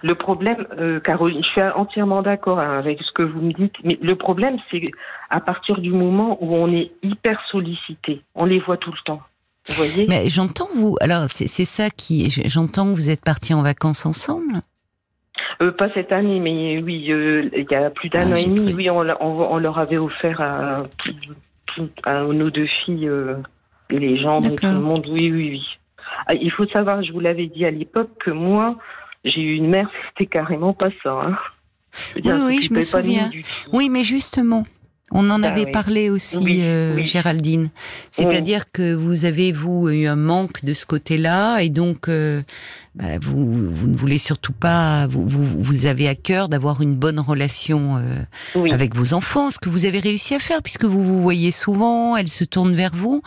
Le 0.02 0.14
problème, 0.14 0.66
euh, 0.78 1.00
Caroline, 1.00 1.42
je 1.42 1.48
suis 1.48 1.62
entièrement 1.62 2.22
d'accord 2.22 2.58
hein, 2.58 2.78
avec 2.78 3.00
ce 3.02 3.12
que 3.12 3.22
vous 3.22 3.40
me 3.40 3.52
dites, 3.52 3.74
mais 3.84 3.98
le 4.02 4.16
problème, 4.16 4.56
c'est 4.70 4.84
à 5.30 5.40
partir 5.40 5.78
du 5.78 5.90
moment 5.90 6.38
où 6.40 6.54
on 6.54 6.72
est 6.72 6.92
hyper 7.02 7.40
sollicité, 7.50 8.22
on 8.34 8.44
les 8.44 8.60
voit 8.60 8.76
tout 8.76 8.90
le 8.90 8.98
temps. 9.04 9.22
Vous 9.68 9.74
voyez? 9.74 10.06
Mais 10.08 10.28
j'entends 10.28 10.68
vous. 10.74 10.96
Alors 11.00 11.24
c'est 11.28 11.46
ça 11.46 11.90
qui. 11.90 12.30
J'entends 12.46 12.86
que 12.86 12.94
vous 12.94 13.10
êtes 13.10 13.24
partis 13.24 13.54
en 13.54 13.62
vacances 13.62 14.06
ensemble. 14.06 14.60
Euh, 15.62 15.72
pas 15.72 15.88
cette 15.94 16.12
année, 16.12 16.38
mais 16.38 16.78
oui, 16.82 17.10
euh, 17.10 17.48
il 17.56 17.66
y 17.70 17.74
a 17.74 17.90
plus 17.90 18.08
d'un 18.08 18.30
ah, 18.30 18.34
an 18.34 18.36
et 18.36 18.44
demi, 18.44 18.74
oui, 18.74 18.90
on, 18.90 19.06
on, 19.20 19.58
leur 19.58 19.78
avait 19.78 19.96
offert 19.96 20.40
à, 20.40 20.82
à 22.04 22.22
nos 22.24 22.50
deux 22.50 22.66
filles 22.84 23.08
euh, 23.08 23.36
les 23.90 24.18
jambes 24.18 24.44
et 24.46 24.54
tout 24.54 24.66
le 24.66 24.80
monde. 24.80 25.06
Oui, 25.08 25.30
oui, 25.32 25.50
oui. 25.50 25.62
Ah, 26.26 26.34
il 26.34 26.50
faut 26.50 26.66
savoir, 26.66 27.02
je 27.02 27.12
vous 27.12 27.20
l'avais 27.20 27.46
dit 27.46 27.64
à 27.64 27.70
l'époque, 27.70 28.10
que 28.20 28.30
moi, 28.30 28.76
j'ai 29.24 29.40
eu 29.40 29.54
une 29.54 29.68
mère, 29.68 29.88
c'était 30.08 30.26
carrément 30.26 30.74
pas 30.74 30.90
ça. 31.02 31.12
Hein. 31.12 31.36
oui, 32.16 32.32
oui, 32.46 32.60
je 32.62 32.72
me 32.72 32.82
souviens. 32.82 33.30
Oui, 33.72 33.88
mais 33.88 34.02
justement, 34.02 34.66
on 35.12 35.30
en 35.30 35.38
bah 35.38 35.48
avait 35.48 35.66
parlé 35.66 36.10
aussi, 36.10 36.62
euh, 36.62 37.02
Géraldine. 37.04 37.70
C'est-à-dire 38.10 38.72
que 38.72 38.92
vous 38.92 39.24
avez, 39.24 39.52
vous, 39.52 39.88
eu 39.88 40.06
un 40.08 40.16
manque 40.16 40.64
de 40.64 40.74
ce 40.74 40.84
côté-là, 40.84 41.60
et 41.60 41.68
donc, 41.68 42.08
euh, 42.08 42.42
bah, 42.96 43.18
vous, 43.20 43.70
vous, 43.70 43.86
ne 43.86 43.94
voulez 43.94 44.18
surtout 44.18 44.52
pas, 44.52 45.06
vous, 45.06 45.24
vous, 45.28 45.86
avez 45.86 46.08
à 46.08 46.16
cœur 46.16 46.48
d'avoir 46.48 46.82
une 46.82 46.96
bonne 46.96 47.20
relation 47.20 47.98
euh, 47.98 48.70
avec 48.72 48.96
vos 48.96 49.14
enfants, 49.14 49.50
ce 49.50 49.58
que 49.58 49.68
vous 49.68 49.84
avez 49.84 50.00
réussi 50.00 50.34
à 50.34 50.40
faire, 50.40 50.60
puisque 50.60 50.84
vous 50.84 51.04
vous 51.04 51.22
voyez 51.22 51.52
souvent, 51.52 52.16
elles 52.16 52.28
se 52.28 52.42
tournent 52.42 52.74
vers 52.74 52.94
vous. 52.94 53.22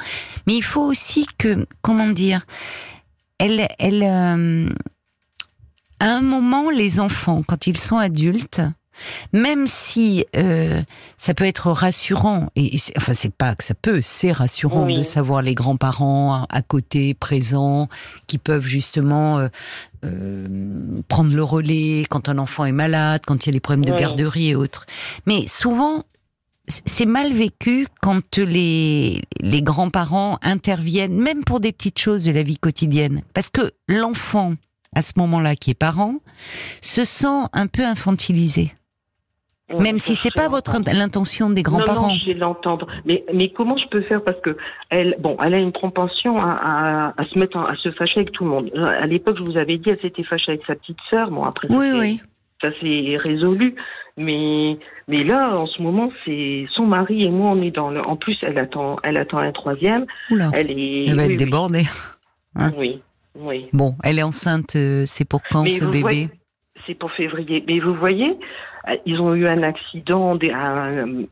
Mais 0.48 0.56
il 0.56 0.64
faut 0.64 0.84
aussi 0.84 1.26
que, 1.38 1.66
comment 1.82 2.10
dire, 2.10 2.46
elle, 3.38 3.68
elle, 3.80 4.04
à 4.04 4.36
un 6.02 6.22
moment, 6.22 6.70
les 6.70 7.00
enfants, 7.00 7.42
quand 7.48 7.68
ils 7.68 7.78
sont 7.78 7.98
adultes, 7.98 8.62
même 9.34 9.68
si 9.68 10.26
euh, 10.36 10.82
ça 11.18 11.34
peut 11.34 11.46
être 11.46 11.72
rassurant, 11.72 12.50
et, 12.56 12.78
enfin 12.98 13.14
c'est 13.14 13.34
pas 13.34 13.56
que 13.56 13.64
ça 13.64 13.74
peut, 13.74 14.00
c'est 14.02 14.32
rassurant 14.32 14.88
de 14.88 15.02
savoir 15.02 15.42
les 15.42 15.56
grands-parents 15.56 16.46
à 16.50 16.62
côté, 16.62 17.14
présents, 17.14 17.90
qui 18.28 18.38
peuvent 18.38 18.66
justement 18.66 19.40
euh, 19.40 19.48
euh, 20.06 20.48
prendre 21.08 21.34
le 21.34 21.44
relais 21.44 22.04
quand 22.10 22.30
un 22.30 22.38
enfant 22.38 22.66
est 22.66 22.72
malade, 22.72 23.22
quand 23.26 23.46
il 23.46 23.50
y 23.50 23.52
a 23.52 23.54
des 23.54 23.60
problèmes 23.60 23.86
de 23.86 23.98
garderie 23.98 24.50
et 24.50 24.56
autres. 24.56 24.86
Mais 25.26 25.48
souvent, 25.48 26.04
c'est 26.86 27.06
mal 27.06 27.34
vécu 27.34 27.88
quand 28.02 28.38
les, 28.38 29.24
les 29.40 29.62
grands-parents 29.62 30.38
interviennent, 30.42 31.18
même 31.18 31.44
pour 31.44 31.60
des 31.60 31.72
petites 31.72 32.00
choses 32.00 32.24
de 32.24 32.32
la 32.32 32.44
vie 32.44 32.58
quotidienne. 32.58 33.24
Parce 33.34 33.50
que 33.50 33.74
l'enfant, 33.88 34.54
à 34.96 35.02
ce 35.02 35.14
moment-là, 35.18 35.56
qui 35.56 35.72
est 35.72 35.76
parent, 35.76 36.16
se 36.82 37.06
sent 37.06 37.48
un 37.54 37.68
peu 37.68 37.86
infantilisé. 37.86 38.74
Même 39.78 40.00
si 40.00 40.16
c'est 40.16 40.34
pas 40.34 40.48
votre 40.48 40.78
l'intention 40.94 41.50
des 41.50 41.62
grands-parents. 41.62 42.08
Non, 42.08 42.14
non, 42.14 42.20
je 42.20 42.26
vais 42.28 42.34
l'entendre. 42.34 42.88
Mais 43.06 43.24
mais 43.34 43.50
comment 43.50 43.78
je 43.78 43.88
peux 43.88 44.02
faire? 44.02 44.24
Parce 44.24 44.40
que 44.42 44.58
elle 44.90 45.16
bon, 45.20 45.38
elle 45.44 45.54
a 45.54 45.60
une 45.60 45.72
propension 45.72 46.42
à, 46.42 47.14
à, 47.16 47.26
se 47.26 47.38
mettre 47.38 47.58
à 47.58 47.76
se 47.76 47.92
fâcher 47.92 48.22
avec 48.22 48.32
tout 48.32 48.44
le 48.44 48.50
monde. 48.50 48.72
À 48.76 49.06
l'époque, 49.06 49.38
je 49.38 49.44
vous 49.44 49.58
avais 49.58 49.78
dit, 49.78 49.90
elle 49.90 50.00
s'était 50.02 50.24
fâchée 50.24 50.54
avec 50.54 50.66
sa 50.66 50.76
petite 50.76 51.00
sœur. 51.10 51.30
Bon 51.30 51.44
après, 51.44 51.68
oui, 51.70 51.92
oui. 51.94 52.22
ça 52.62 52.70
s'est 52.80 53.18
résolu. 53.26 53.76
Mais 54.18 54.78
mais 55.08 55.24
là, 55.24 55.56
en 55.56 55.68
ce 55.68 55.82
moment, 55.82 56.12
c'est 56.26 56.66
son 56.74 56.86
mari 56.86 57.24
et 57.24 57.30
moi, 57.30 57.52
on 57.52 57.62
est 57.62 57.72
dans 57.72 57.90
le. 57.90 58.02
En 58.02 58.16
plus, 58.16 58.38
elle 58.42 58.58
attend 58.58 58.98
elle 59.04 59.18
attend 59.18 59.38
un 59.38 59.52
troisième. 59.52 60.06
Oula. 60.32 60.50
Elle 60.54 60.72
est. 60.72 61.10
Elle 61.10 61.16
va 61.16 61.26
être 61.26 61.38
débordée. 61.38 61.86
Hein? 62.56 62.72
Oui. 62.78 63.02
Oui. 63.36 63.70
Bon, 63.74 63.96
elle 64.04 64.20
est 64.20 64.24
enceinte, 64.24 64.76
euh, 64.76 65.04
c'est 65.06 65.26
pour 65.26 65.42
quand 65.50 65.70
ce 65.70 65.86
bébé? 65.86 66.30
C'est 66.86 66.96
pour 66.96 67.12
février. 67.12 67.64
Mais 67.68 67.80
vous 67.80 67.94
voyez, 67.94 68.32
euh, 68.32 68.79
ils 69.06 69.20
ont 69.22 69.34
eu 69.34 69.48
un 69.48 69.64
accident, 69.64 70.38
ils 70.42 71.28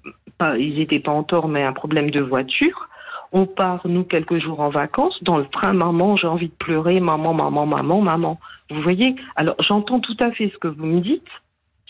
n'étaient 0.78 1.00
pas 1.00 1.12
en 1.12 1.24
tort, 1.24 1.48
mais 1.48 1.64
un 1.64 1.74
problème 1.74 2.10
de 2.12 2.24
voiture. 2.24 2.90
On 3.34 3.46
part, 3.46 3.82
nous, 3.86 4.04
quelques 4.04 4.36
jours 4.36 4.62
en 4.62 4.70
vacances. 4.70 5.22
Dans 5.24 5.38
le 5.38 5.46
train, 5.48 5.74
maman, 5.74 6.16
j'ai 6.16 6.28
envie 6.28 6.48
de 6.48 6.56
pleurer, 6.60 7.00
maman, 7.00 7.34
maman, 7.34 7.66
maman, 7.66 8.02
maman. 8.02 8.40
Vous 8.70 8.82
voyez? 8.82 9.16
Alors, 9.36 9.56
j'entends 9.60 10.00
tout 10.00 10.16
à 10.20 10.32
fait 10.32 10.50
ce 10.54 10.58
que 10.58 10.68
vous 10.70 10.86
me 10.86 11.02
dites. 11.02 11.28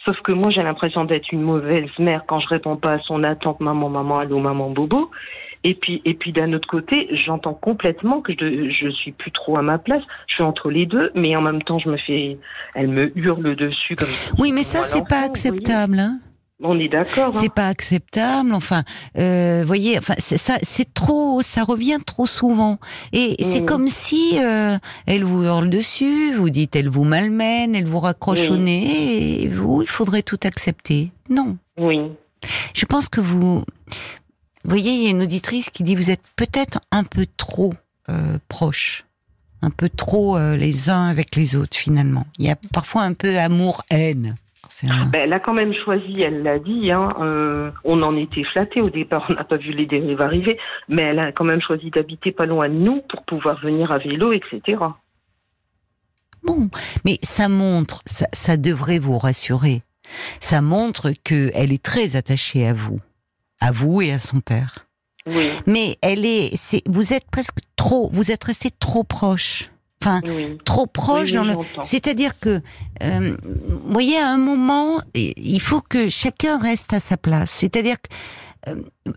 Sauf 0.04 0.20
que 0.22 0.32
moi, 0.32 0.50
j'ai 0.50 0.64
l'impression 0.64 1.06
d'être 1.06 1.32
une 1.32 1.42
mauvaise 1.42 1.90
mère 2.00 2.24
quand 2.28 2.40
je 2.40 2.48
réponds 2.48 2.78
pas 2.78 2.94
à 2.94 3.00
son 3.00 3.24
attente, 3.24 3.60
maman, 3.60 3.90
maman, 3.90 4.20
allô, 4.20 4.40
maman, 4.40 4.70
bobo. 4.70 5.12
Et 5.68 5.74
puis, 5.74 6.02
et 6.06 6.14
puis 6.14 6.32
d'un 6.32 6.54
autre 6.54 6.68
côté, 6.70 7.10
j'entends 7.26 7.54
complètement 7.54 8.22
que 8.22 8.32
je, 8.32 8.70
je 8.70 8.90
suis 8.90 9.12
plus 9.12 9.34
trop 9.34 9.58
à 9.58 9.62
ma 9.62 9.78
place. 9.78 10.02
Je 10.28 10.36
suis 10.36 10.44
entre 10.44 10.72
les 10.72 10.86
deux, 10.86 11.12
mais 11.14 11.36
en 11.36 11.42
même 11.42 11.62
temps, 11.62 11.78
je 11.78 11.90
me 11.90 11.98
fais, 11.98 12.38
elle 12.74 12.88
me 12.88 13.12
hurle 13.18 13.54
dessus 13.54 13.98
comme. 13.98 14.08
Oui, 14.38 14.54
mais 14.54 14.64
ça, 14.64 14.84
c'est 14.84 15.06
pas 15.06 15.24
acceptable, 15.26 16.00
hein. 16.00 16.22
On 16.64 16.80
est 16.80 16.88
d'accord. 16.88 17.36
Hein. 17.36 17.40
C'est 17.42 17.54
pas 17.54 17.68
acceptable. 17.68 18.54
Enfin, 18.54 18.86
euh, 19.18 19.66
voyez, 19.68 19.98
enfin, 19.98 20.14
ça, 20.20 20.58
c'est 20.62 20.94
trop, 20.94 21.42
ça 21.42 21.66
revient 21.66 22.00
trop 22.06 22.26
souvent. 22.26 22.80
Et 23.12 23.36
c'est 23.44 23.66
comme 23.66 23.88
si 23.88 24.40
euh, 24.40 24.78
elle 25.06 25.26
vous 25.26 25.44
hurle 25.44 25.70
dessus, 25.70 26.34
vous 26.34 26.50
dites, 26.50 26.78
elle 26.78 26.88
vous 26.88 27.04
malmène, 27.04 27.76
elle 27.76 27.88
vous 27.88 28.00
raccroche 28.00 28.50
au 28.50 28.56
nez, 28.56 29.44
et 29.44 29.48
vous, 29.50 29.82
il 29.82 29.90
faudrait 29.90 30.24
tout 30.24 30.40
accepter. 30.46 31.12
Non. 31.30 31.58
Oui. 31.78 32.00
Je 32.74 32.86
pense 32.86 33.10
que 33.10 33.20
vous, 33.20 33.66
voyez, 34.72 34.92
il 34.92 35.04
y 35.04 35.08
a 35.08 35.12
une 35.12 35.22
auditrice 35.22 35.70
qui 35.70 35.84
dit, 35.84 35.96
vous 35.96 36.12
êtes 36.12 36.24
peut-être 36.36 36.80
un 36.92 37.04
peu 37.04 37.26
trop 37.38 37.74
euh, 38.10 38.38
proche 38.48 39.08
un 39.62 39.70
peu 39.70 39.90
trop 39.90 40.38
euh, 40.38 40.56
les 40.56 40.90
uns 40.90 41.08
avec 41.08 41.36
les 41.36 41.56
autres 41.56 41.78
finalement. 41.78 42.26
Il 42.40 42.46
y 42.46 42.52
a 42.52 42.56
parfois 42.74 43.04
un 43.04 43.14
peu 43.14 43.38
amour-haine. 43.38 44.36
Ben, 44.84 45.10
elle 45.14 45.34
a 45.34 45.40
quand 45.40 45.54
même 45.54 45.74
choisi, 45.74 46.22
elle 46.22 46.44
l'a 46.44 46.60
dit, 46.60 46.92
hein, 46.92 47.16
euh, 47.22 47.72
on 47.86 48.02
en 48.04 48.18
était 48.18 48.44
flatté 48.44 48.82
au 48.82 48.90
départ, 48.90 49.26
on 49.30 49.34
n'a 49.34 49.46
pas 49.46 49.56
vu 49.56 49.72
les 49.72 49.86
dérives 49.86 50.22
arriver, 50.22 50.60
mais 50.90 51.04
elle 51.04 51.20
a 51.20 51.32
quand 51.32 51.46
même 51.46 51.62
choisi 51.62 51.90
d'habiter 51.90 52.34
pas 52.34 52.46
loin 52.46 52.68
de 52.68 52.74
nous 52.74 53.02
pour 53.10 53.24
pouvoir 53.24 53.60
venir 53.62 53.92
à 53.94 53.98
vélo, 53.98 54.34
etc. 54.34 54.78
Bon, 56.44 56.70
mais 57.06 57.18
ça 57.24 57.48
montre, 57.48 58.02
ça, 58.06 58.28
ça 58.34 58.58
devrait 58.58 59.00
vous 59.00 59.18
rassurer, 59.18 59.84
ça 60.42 60.62
montre 60.62 61.12
qu'elle 61.24 61.72
est 61.72 61.84
très 61.84 62.18
attachée 62.18 62.68
à 62.68 62.74
vous, 62.74 63.00
à 63.60 63.72
vous 63.72 64.02
et 64.02 64.12
à 64.12 64.20
son 64.20 64.42
père. 64.42 64.88
Oui. 65.28 65.50
Mais 65.66 65.98
elle 66.02 66.26
est, 66.26 66.54
vous 66.88 67.14
êtes 67.14 67.30
presque 67.30 67.60
trop, 67.76 68.10
vous 68.12 68.32
êtes 68.32 68.44
resté 68.44 68.72
trop 68.72 69.04
proche. 69.04 69.70
Enfin, 70.02 70.22
trop 70.64 70.86
proche 70.86 71.32
dans 71.32 71.44
le. 71.44 71.56
C'est-à-dire 71.82 72.40
que, 72.40 72.62
euh, 73.02 73.36
vous 73.42 73.94
voyez, 73.94 74.20
à 74.20 74.30
un 74.30 74.38
moment, 74.38 75.02
il 75.16 75.60
faut 75.60 75.82
que 75.82 76.10
chacun 76.10 76.60
reste 76.60 76.94
à 76.94 77.00
sa 77.00 77.18
place. 77.18 77.50
C'est-à-dire 77.50 77.96
que 78.00 78.70
euh, 78.70 79.12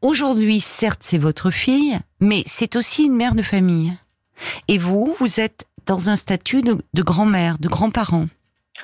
aujourd'hui, 0.00 0.60
certes, 0.60 1.00
c'est 1.02 1.18
votre 1.18 1.50
fille, 1.50 1.98
mais 2.20 2.42
c'est 2.46 2.74
aussi 2.76 3.04
une 3.04 3.16
mère 3.16 3.34
de 3.34 3.42
famille. 3.42 3.92
Et 4.66 4.78
vous, 4.78 5.14
vous 5.20 5.40
êtes 5.40 5.66
dans 5.86 6.08
un 6.08 6.16
statut 6.16 6.62
de, 6.62 6.78
grand-mère, 6.94 7.58
de 7.58 7.68
grand-parent. 7.68 8.28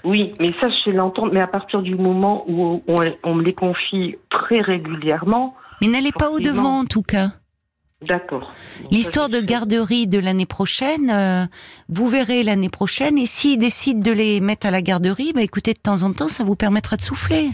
Oui, 0.05 0.35
mais 0.41 0.53
ça, 0.61 0.69
je 0.69 0.77
sais 0.85 0.93
l'entendre. 0.93 1.33
Mais 1.33 1.41
à 1.41 1.47
partir 1.47 1.83
du 1.83 1.95
moment 1.95 2.45
où 2.49 2.83
on, 2.87 3.35
me 3.35 3.43
les 3.43 3.55
confie 3.55 4.17
très 4.31 4.61
régulièrement. 4.61 5.55
Mais 5.81 5.89
n'allez 5.89 6.13
pas 6.13 6.31
au 6.31 6.41
devant, 6.41 6.81
en 6.81 6.85
tout 6.85 7.03
cas. 7.03 7.33
D'accord. 8.01 8.53
L'histoire 8.93 9.29
de 9.29 9.41
garderie 9.41 10.07
de 10.07 10.21
l'année 10.21 10.47
prochaine, 10.47 11.11
euh, 11.11 11.47
vous 11.89 12.07
verrez 12.07 12.45
l'année 12.45 12.69
prochaine, 12.69 13.19
et 13.19 13.27
s'ils 13.27 13.59
décident 13.59 14.01
de 14.01 14.13
les 14.13 14.41
mettre 14.41 14.69
à 14.69 14.71
la 14.71 14.83
garderie, 14.83 15.33
bah 15.35 15.43
écoutez, 15.43 15.75
de 15.75 15.81
temps 15.81 16.05
en 16.05 16.13
temps, 16.13 16.29
ça 16.29 16.45
vous 16.45 16.55
permettra 16.55 16.97
de 16.97 17.03
souffler. 17.03 17.51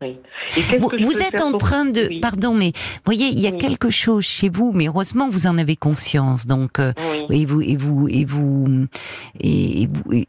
Vous, 0.00 1.22
êtes 1.22 1.40
en 1.40 1.56
train 1.56 1.84
de, 1.84 2.20
pardon, 2.20 2.52
mais 2.52 2.72
voyez, 3.04 3.28
il 3.28 3.40
y 3.40 3.46
a 3.46 3.52
quelque 3.52 3.90
chose 3.90 4.24
chez 4.24 4.48
vous, 4.48 4.72
mais 4.72 4.88
heureusement 4.88 5.28
vous 5.30 5.46
en 5.46 5.56
avez 5.56 5.76
conscience. 5.76 6.46
Donc, 6.46 6.78
euh, 6.78 6.92
et 7.30 7.46
vous 7.46 7.62
et 7.62 7.76
vous 7.76 8.08
et 8.08 8.24
vous 8.24 8.86
et 9.40 9.88
vous, 9.88 10.24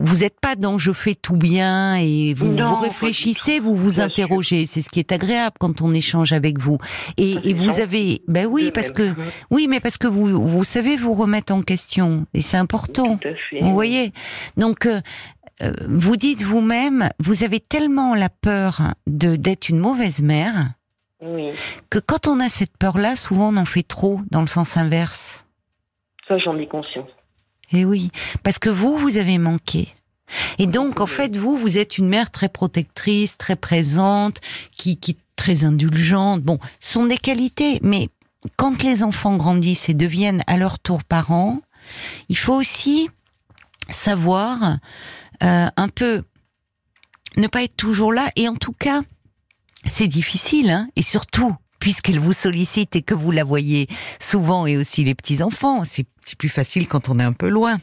vous 0.00 0.16
n'êtes 0.16 0.40
pas 0.40 0.56
dans 0.56 0.78
je 0.78 0.92
fais 0.92 1.14
tout 1.14 1.36
bien 1.36 1.96
et 1.96 2.34
vous, 2.34 2.56
vous 2.56 2.80
réfléchissez, 2.80 3.60
vous 3.60 3.76
vous 3.76 4.00
interrogez. 4.00 4.66
C'est 4.66 4.82
ce 4.82 4.88
qui 4.88 4.98
est 4.98 5.12
agréable 5.12 5.56
quand 5.60 5.80
on 5.80 5.92
échange 5.92 6.32
avec 6.32 6.58
vous. 6.58 6.78
Et, 7.16 7.36
et 7.44 7.54
vous 7.54 7.80
avez, 7.80 8.22
ben 8.26 8.46
oui, 8.46 8.70
parce 8.72 8.90
que 8.90 9.14
oui, 9.50 9.68
mais 9.68 9.80
parce 9.80 9.98
que 9.98 10.08
vous 10.08 10.46
vous 10.46 10.64
savez 10.64 10.96
vous 10.96 11.14
remettre 11.14 11.52
en 11.52 11.62
question 11.62 12.26
et 12.34 12.40
c'est 12.40 12.56
important. 12.56 13.18
Vous 13.60 13.72
voyez? 13.74 14.12
Donc 14.56 14.86
euh, 14.86 15.00
vous 15.86 16.16
dites 16.16 16.42
vous-même, 16.42 17.08
vous 17.18 17.42
avez 17.42 17.60
tellement 17.60 18.14
la 18.14 18.28
peur 18.28 18.94
de 19.06 19.36
d'être 19.36 19.68
une 19.68 19.78
mauvaise 19.78 20.20
mère 20.22 20.72
que 21.90 21.98
quand 21.98 22.28
on 22.28 22.38
a 22.40 22.48
cette 22.48 22.76
peur-là, 22.76 23.16
souvent 23.16 23.52
on 23.52 23.56
en 23.56 23.64
fait 23.64 23.82
trop 23.82 24.20
dans 24.30 24.40
le 24.40 24.46
sens 24.46 24.76
inverse. 24.76 25.44
Ça, 26.28 26.38
j'en 26.38 26.56
ai 26.58 26.68
conscience. 26.68 27.08
Et 27.72 27.80
eh 27.80 27.84
oui, 27.84 28.10
parce 28.42 28.58
que 28.58 28.70
vous, 28.70 28.96
vous 28.96 29.16
avez 29.16 29.38
manqué. 29.38 29.88
Et 30.58 30.66
donc, 30.66 31.00
en 31.00 31.06
fait, 31.06 31.36
vous, 31.36 31.56
vous 31.56 31.78
êtes 31.78 31.98
une 31.98 32.08
mère 32.08 32.30
très 32.30 32.48
protectrice, 32.48 33.36
très 33.36 33.56
présente, 33.56 34.40
qui, 34.72 34.98
qui 34.98 35.18
très 35.36 35.64
indulgente. 35.64 36.42
Bon, 36.42 36.58
ce 36.80 36.92
sont 36.94 37.06
des 37.06 37.16
qualités, 37.16 37.78
mais 37.82 38.08
quand 38.56 38.82
les 38.82 39.02
enfants 39.02 39.36
grandissent 39.36 39.88
et 39.88 39.94
deviennent 39.94 40.42
à 40.46 40.56
leur 40.56 40.78
tour 40.78 41.04
parents, 41.04 41.60
il 42.28 42.36
faut 42.36 42.54
aussi 42.54 43.08
savoir 43.90 44.62
euh, 44.62 44.74
un 45.40 45.88
peu 45.88 46.22
ne 47.36 47.46
pas 47.46 47.62
être 47.62 47.76
toujours 47.76 48.12
là. 48.12 48.30
Et 48.36 48.48
en 48.48 48.56
tout 48.56 48.72
cas, 48.72 49.02
c'est 49.84 50.08
difficile, 50.08 50.70
hein 50.70 50.88
et 50.96 51.02
surtout 51.02 51.54
puisqu'elle 51.78 52.18
vous 52.18 52.32
sollicite 52.32 52.96
et 52.96 53.02
que 53.02 53.14
vous 53.14 53.30
la 53.30 53.44
voyez 53.44 53.86
souvent, 54.20 54.66
et 54.66 54.76
aussi 54.76 55.04
les 55.04 55.14
petits 55.14 55.42
enfants, 55.42 55.82
c'est 55.84 56.06
plus 56.36 56.48
facile 56.48 56.88
quand 56.88 57.08
on 57.08 57.18
est 57.18 57.24
un 57.24 57.32
peu 57.32 57.48
loin. 57.48 57.76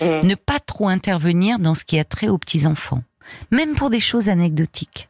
Mmh. 0.00 0.26
Ne 0.26 0.34
pas 0.34 0.60
trop 0.60 0.88
intervenir 0.88 1.58
dans 1.58 1.74
ce 1.74 1.84
qui 1.84 1.98
a 1.98 2.04
trait 2.04 2.28
aux 2.28 2.38
petits 2.38 2.66
enfants, 2.66 3.02
même 3.50 3.74
pour 3.74 3.90
des 3.90 4.00
choses 4.00 4.28
anecdotiques. 4.28 5.08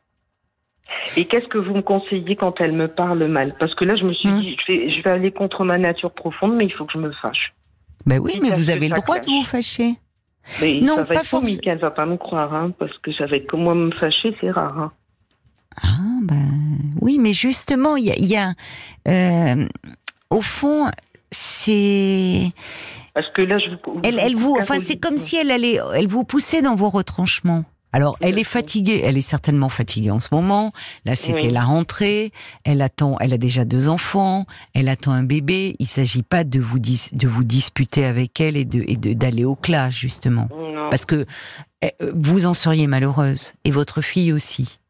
Et 1.16 1.26
qu'est-ce 1.26 1.48
que 1.48 1.58
vous 1.58 1.74
me 1.74 1.82
conseillez 1.82 2.36
quand 2.36 2.60
elle 2.60 2.72
me 2.72 2.88
parle 2.88 3.26
mal? 3.26 3.54
Parce 3.58 3.74
que 3.74 3.84
là, 3.84 3.96
je 3.96 4.04
me 4.04 4.12
suis 4.12 4.28
mmh. 4.28 4.40
dit, 4.40 4.56
je 4.66 4.72
vais, 4.72 4.90
je 4.90 5.02
vais 5.02 5.10
aller 5.10 5.32
contre 5.32 5.64
ma 5.64 5.78
nature 5.78 6.12
profonde, 6.12 6.56
mais 6.56 6.66
il 6.66 6.72
faut 6.72 6.84
que 6.84 6.92
je 6.92 6.98
me 6.98 7.12
fâche. 7.12 7.52
Ben 8.06 8.18
oui, 8.20 8.38
mais 8.42 8.50
vous 8.50 8.70
avez 8.70 8.88
le 8.88 8.94
droit 8.94 9.18
de 9.18 9.26
vous 9.26 9.44
fâcher. 9.44 9.94
Mais 10.60 10.80
non, 10.80 10.96
ça 10.96 11.02
va 11.02 11.06
pas 11.06 11.14
être 11.14 11.26
forcément. 11.26 11.58
Elle 11.64 11.78
va 11.78 11.90
pas 11.90 12.06
me 12.06 12.16
croire, 12.16 12.54
hein, 12.54 12.72
parce 12.78 12.96
que 12.98 13.12
ça 13.12 13.26
va 13.26 13.36
être 13.36 13.46
comme 13.46 13.62
moi 13.62 13.74
me 13.74 13.90
fâcher, 13.92 14.36
c'est 14.40 14.50
rare. 14.50 14.78
Hein. 14.78 14.92
Ah 15.82 16.20
ben 16.22 16.50
oui, 17.00 17.18
mais 17.20 17.32
justement, 17.32 17.96
il 17.96 18.06
y 18.06 18.36
a, 18.36 18.52
euh, 19.08 19.66
au 20.30 20.40
fond, 20.40 20.90
c'est. 21.30 22.48
Parce 23.14 23.30
que 23.30 23.42
là, 23.42 23.58
je. 23.58 23.70
Elle, 24.02 24.18
elle 24.18 24.36
vous, 24.36 24.56
enfin, 24.60 24.78
c'est 24.80 24.98
comme 24.98 25.16
si 25.16 25.36
elle 25.36 25.50
allait, 25.50 25.78
elle 25.94 26.06
vous 26.06 26.24
poussait 26.24 26.62
dans 26.62 26.74
vos 26.74 26.90
retranchements. 26.90 27.64
Alors, 27.94 28.16
elle 28.20 28.40
est 28.40 28.44
fatiguée, 28.44 29.02
elle 29.04 29.16
est 29.16 29.20
certainement 29.20 29.68
fatiguée 29.68 30.10
en 30.10 30.18
ce 30.18 30.34
moment. 30.34 30.72
Là, 31.04 31.14
c'était 31.14 31.48
la 31.48 31.60
rentrée. 31.60 32.32
Elle 32.64 32.82
attend, 32.82 33.16
elle 33.20 33.32
a 33.32 33.38
déjà 33.38 33.64
deux 33.64 33.88
enfants. 33.88 34.46
Elle 34.74 34.88
attend 34.88 35.12
un 35.12 35.22
bébé. 35.22 35.76
Il 35.78 35.86
s'agit 35.86 36.24
pas 36.24 36.42
de 36.42 36.58
vous 36.58 36.80
de 36.80 37.28
vous 37.28 37.44
disputer 37.44 38.04
avec 38.04 38.40
elle 38.40 38.56
et 38.56 38.64
de 38.64 38.82
et 38.88 38.96
d'aller 38.96 39.44
au 39.44 39.54
clash 39.54 39.96
justement, 39.96 40.48
parce 40.90 41.06
que 41.06 41.24
eh, 41.82 41.92
vous 42.12 42.46
en 42.46 42.54
seriez 42.54 42.88
malheureuse 42.88 43.52
et 43.64 43.70
votre 43.70 44.02
fille 44.02 44.32
aussi. 44.32 44.80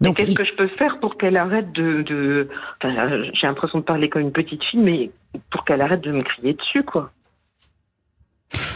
Donc, 0.00 0.18
qu'est-ce 0.18 0.36
que 0.36 0.44
je 0.44 0.54
peux 0.54 0.68
faire 0.68 1.00
pour 1.00 1.18
qu'elle 1.18 1.36
arrête 1.36 1.72
de, 1.72 2.02
de... 2.02 2.48
Enfin, 2.82 3.24
j'ai 3.34 3.46
l'impression 3.46 3.80
de 3.80 3.84
parler 3.84 4.08
comme 4.08 4.22
une 4.22 4.32
petite 4.32 4.62
fille, 4.64 4.80
mais 4.80 5.10
pour 5.50 5.64
qu'elle 5.64 5.82
arrête 5.82 6.00
de 6.00 6.12
me 6.12 6.20
crier 6.20 6.54
dessus, 6.54 6.84
quoi. 6.84 7.10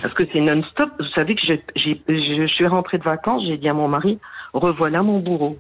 Parce 0.02 0.14
que 0.14 0.24
c'est 0.32 0.40
non-stop. 0.40 0.90
Vous 0.98 1.06
savez 1.14 1.34
que 1.34 1.42
je 1.44 2.46
suis 2.48 2.66
rentrée 2.66 2.98
de 2.98 3.04
vacances, 3.04 3.42
j'ai 3.46 3.58
dit 3.58 3.68
à 3.68 3.74
mon 3.74 3.88
mari, 3.88 4.18
revoilà 4.52 5.02
mon 5.02 5.20
bourreau. 5.20 5.58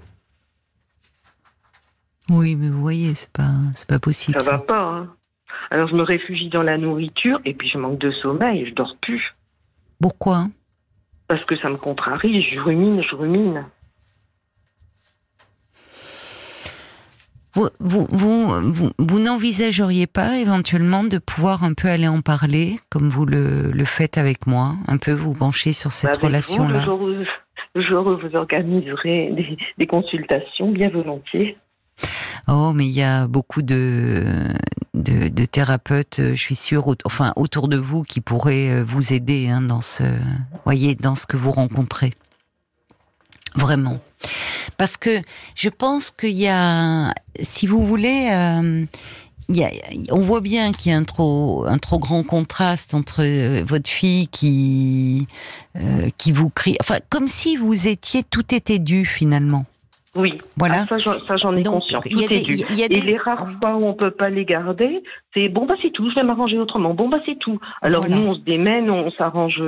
Oui, 2.30 2.56
mais 2.56 2.68
vous 2.68 2.80
voyez, 2.80 3.14
c'est 3.14 3.32
pas, 3.32 3.50
c'est 3.74 3.88
pas 3.88 3.98
possible. 3.98 4.40
Ça, 4.40 4.52
va 4.52 4.58
pas. 4.58 4.82
Hein. 4.82 5.08
Alors 5.70 5.88
je 5.88 5.94
me 5.94 6.02
réfugie 6.02 6.48
dans 6.48 6.62
la 6.62 6.78
nourriture 6.78 7.40
et 7.44 7.54
puis 7.54 7.68
je 7.68 7.78
manque 7.78 7.98
de 7.98 8.10
sommeil, 8.10 8.66
je 8.68 8.74
dors 8.74 8.96
plus. 9.02 9.34
Pourquoi? 10.00 10.46
Parce 11.28 11.44
que 11.44 11.56
ça 11.56 11.68
me 11.68 11.76
contrarie, 11.76 12.42
je 12.42 12.60
rumine, 12.60 13.02
je 13.02 13.14
rumine. 13.14 13.64
Vous, 17.54 17.68
vous, 17.78 18.06
vous, 18.10 18.90
vous, 18.98 19.20
n'envisageriez 19.20 20.08
pas 20.08 20.38
éventuellement 20.38 21.04
de 21.04 21.18
pouvoir 21.18 21.62
un 21.62 21.72
peu 21.72 21.88
aller 21.88 22.08
en 22.08 22.20
parler, 22.20 22.76
comme 22.90 23.08
vous 23.08 23.26
le, 23.26 23.70
le 23.70 23.84
faites 23.84 24.18
avec 24.18 24.48
moi, 24.48 24.74
un 24.88 24.96
peu 24.96 25.12
vous 25.12 25.34
pencher 25.34 25.72
sur 25.72 25.92
cette 25.92 26.16
relation-là? 26.16 26.84
Le 27.76 27.82
jour 27.82 28.06
où 28.06 28.16
vous 28.18 28.36
organiserez 28.36 29.30
des, 29.32 29.56
des 29.78 29.86
consultations, 29.86 30.70
bien 30.70 30.90
volontiers. 30.90 31.56
Oh, 32.48 32.72
mais 32.74 32.86
il 32.86 32.92
y 32.92 33.02
a 33.02 33.26
beaucoup 33.26 33.62
de, 33.62 34.24
de, 34.94 35.28
de, 35.28 35.44
thérapeutes, 35.44 36.16
je 36.18 36.34
suis 36.34 36.56
sûre, 36.56 36.94
enfin 37.04 37.32
autour 37.36 37.68
de 37.68 37.76
vous, 37.76 38.02
qui 38.02 38.20
pourraient 38.20 38.70
euh, 38.70 38.84
vous 38.84 39.12
aider 39.12 39.48
hein, 39.48 39.60
dans 39.60 39.80
ce, 39.80 40.04
voyez, 40.64 40.94
dans 40.94 41.14
ce 41.14 41.26
que 41.26 41.36
vous 41.36 41.52
rencontrez. 41.52 42.12
Vraiment. 43.54 44.00
Parce 44.76 44.96
que 44.96 45.20
je 45.54 45.68
pense 45.68 46.10
qu'il 46.10 46.30
y 46.30 46.48
a, 46.48 47.12
si 47.40 47.66
vous 47.66 47.86
voulez, 47.86 48.28
euh, 48.32 48.84
il 49.48 49.56
y 49.56 49.64
a, 49.64 49.70
on 50.10 50.20
voit 50.20 50.40
bien 50.40 50.72
qu'il 50.72 50.92
y 50.92 50.94
a 50.94 50.98
un 50.98 51.04
trop, 51.04 51.64
un 51.66 51.78
trop 51.78 51.98
grand 51.98 52.22
contraste 52.22 52.94
entre 52.94 53.22
euh, 53.22 53.62
votre 53.66 53.88
fille 53.88 54.28
qui, 54.28 55.26
euh, 55.76 56.08
qui 56.18 56.32
vous 56.32 56.50
crie, 56.50 56.76
enfin, 56.80 56.98
comme 57.10 57.28
si 57.28 57.56
vous 57.56 57.86
étiez, 57.86 58.22
tout 58.22 58.54
était 58.54 58.78
dû 58.78 59.04
finalement. 59.04 59.66
Oui, 60.16 60.38
voilà. 60.56 60.86
Ah, 60.88 60.96
ça, 61.26 61.36
j'en 61.36 61.56
ai 61.56 61.64
conscience. 61.64 62.04
Tout 62.04 62.32
est 62.32 62.42
dû. 62.42 62.64
Et 62.78 63.00
les 63.00 63.16
rares 63.16 63.50
fois 63.58 63.74
où 63.74 63.84
on 63.84 63.94
peut 63.94 64.12
pas 64.12 64.30
les 64.30 64.44
garder, 64.44 65.02
c'est 65.34 65.48
bon 65.48 65.66
bah 65.66 65.74
c'est 65.82 65.90
tout, 65.90 66.08
je 66.08 66.14
vais 66.14 66.22
m'arranger 66.22 66.56
autrement. 66.56 66.94
Bon 66.94 67.08
bah 67.08 67.18
c'est 67.26 67.36
tout. 67.38 67.58
Alors 67.82 68.08
nous 68.08 68.20
on 68.20 68.34
se 68.34 68.40
démène, 68.40 68.90
on 68.90 69.10
s'arrange 69.10 69.60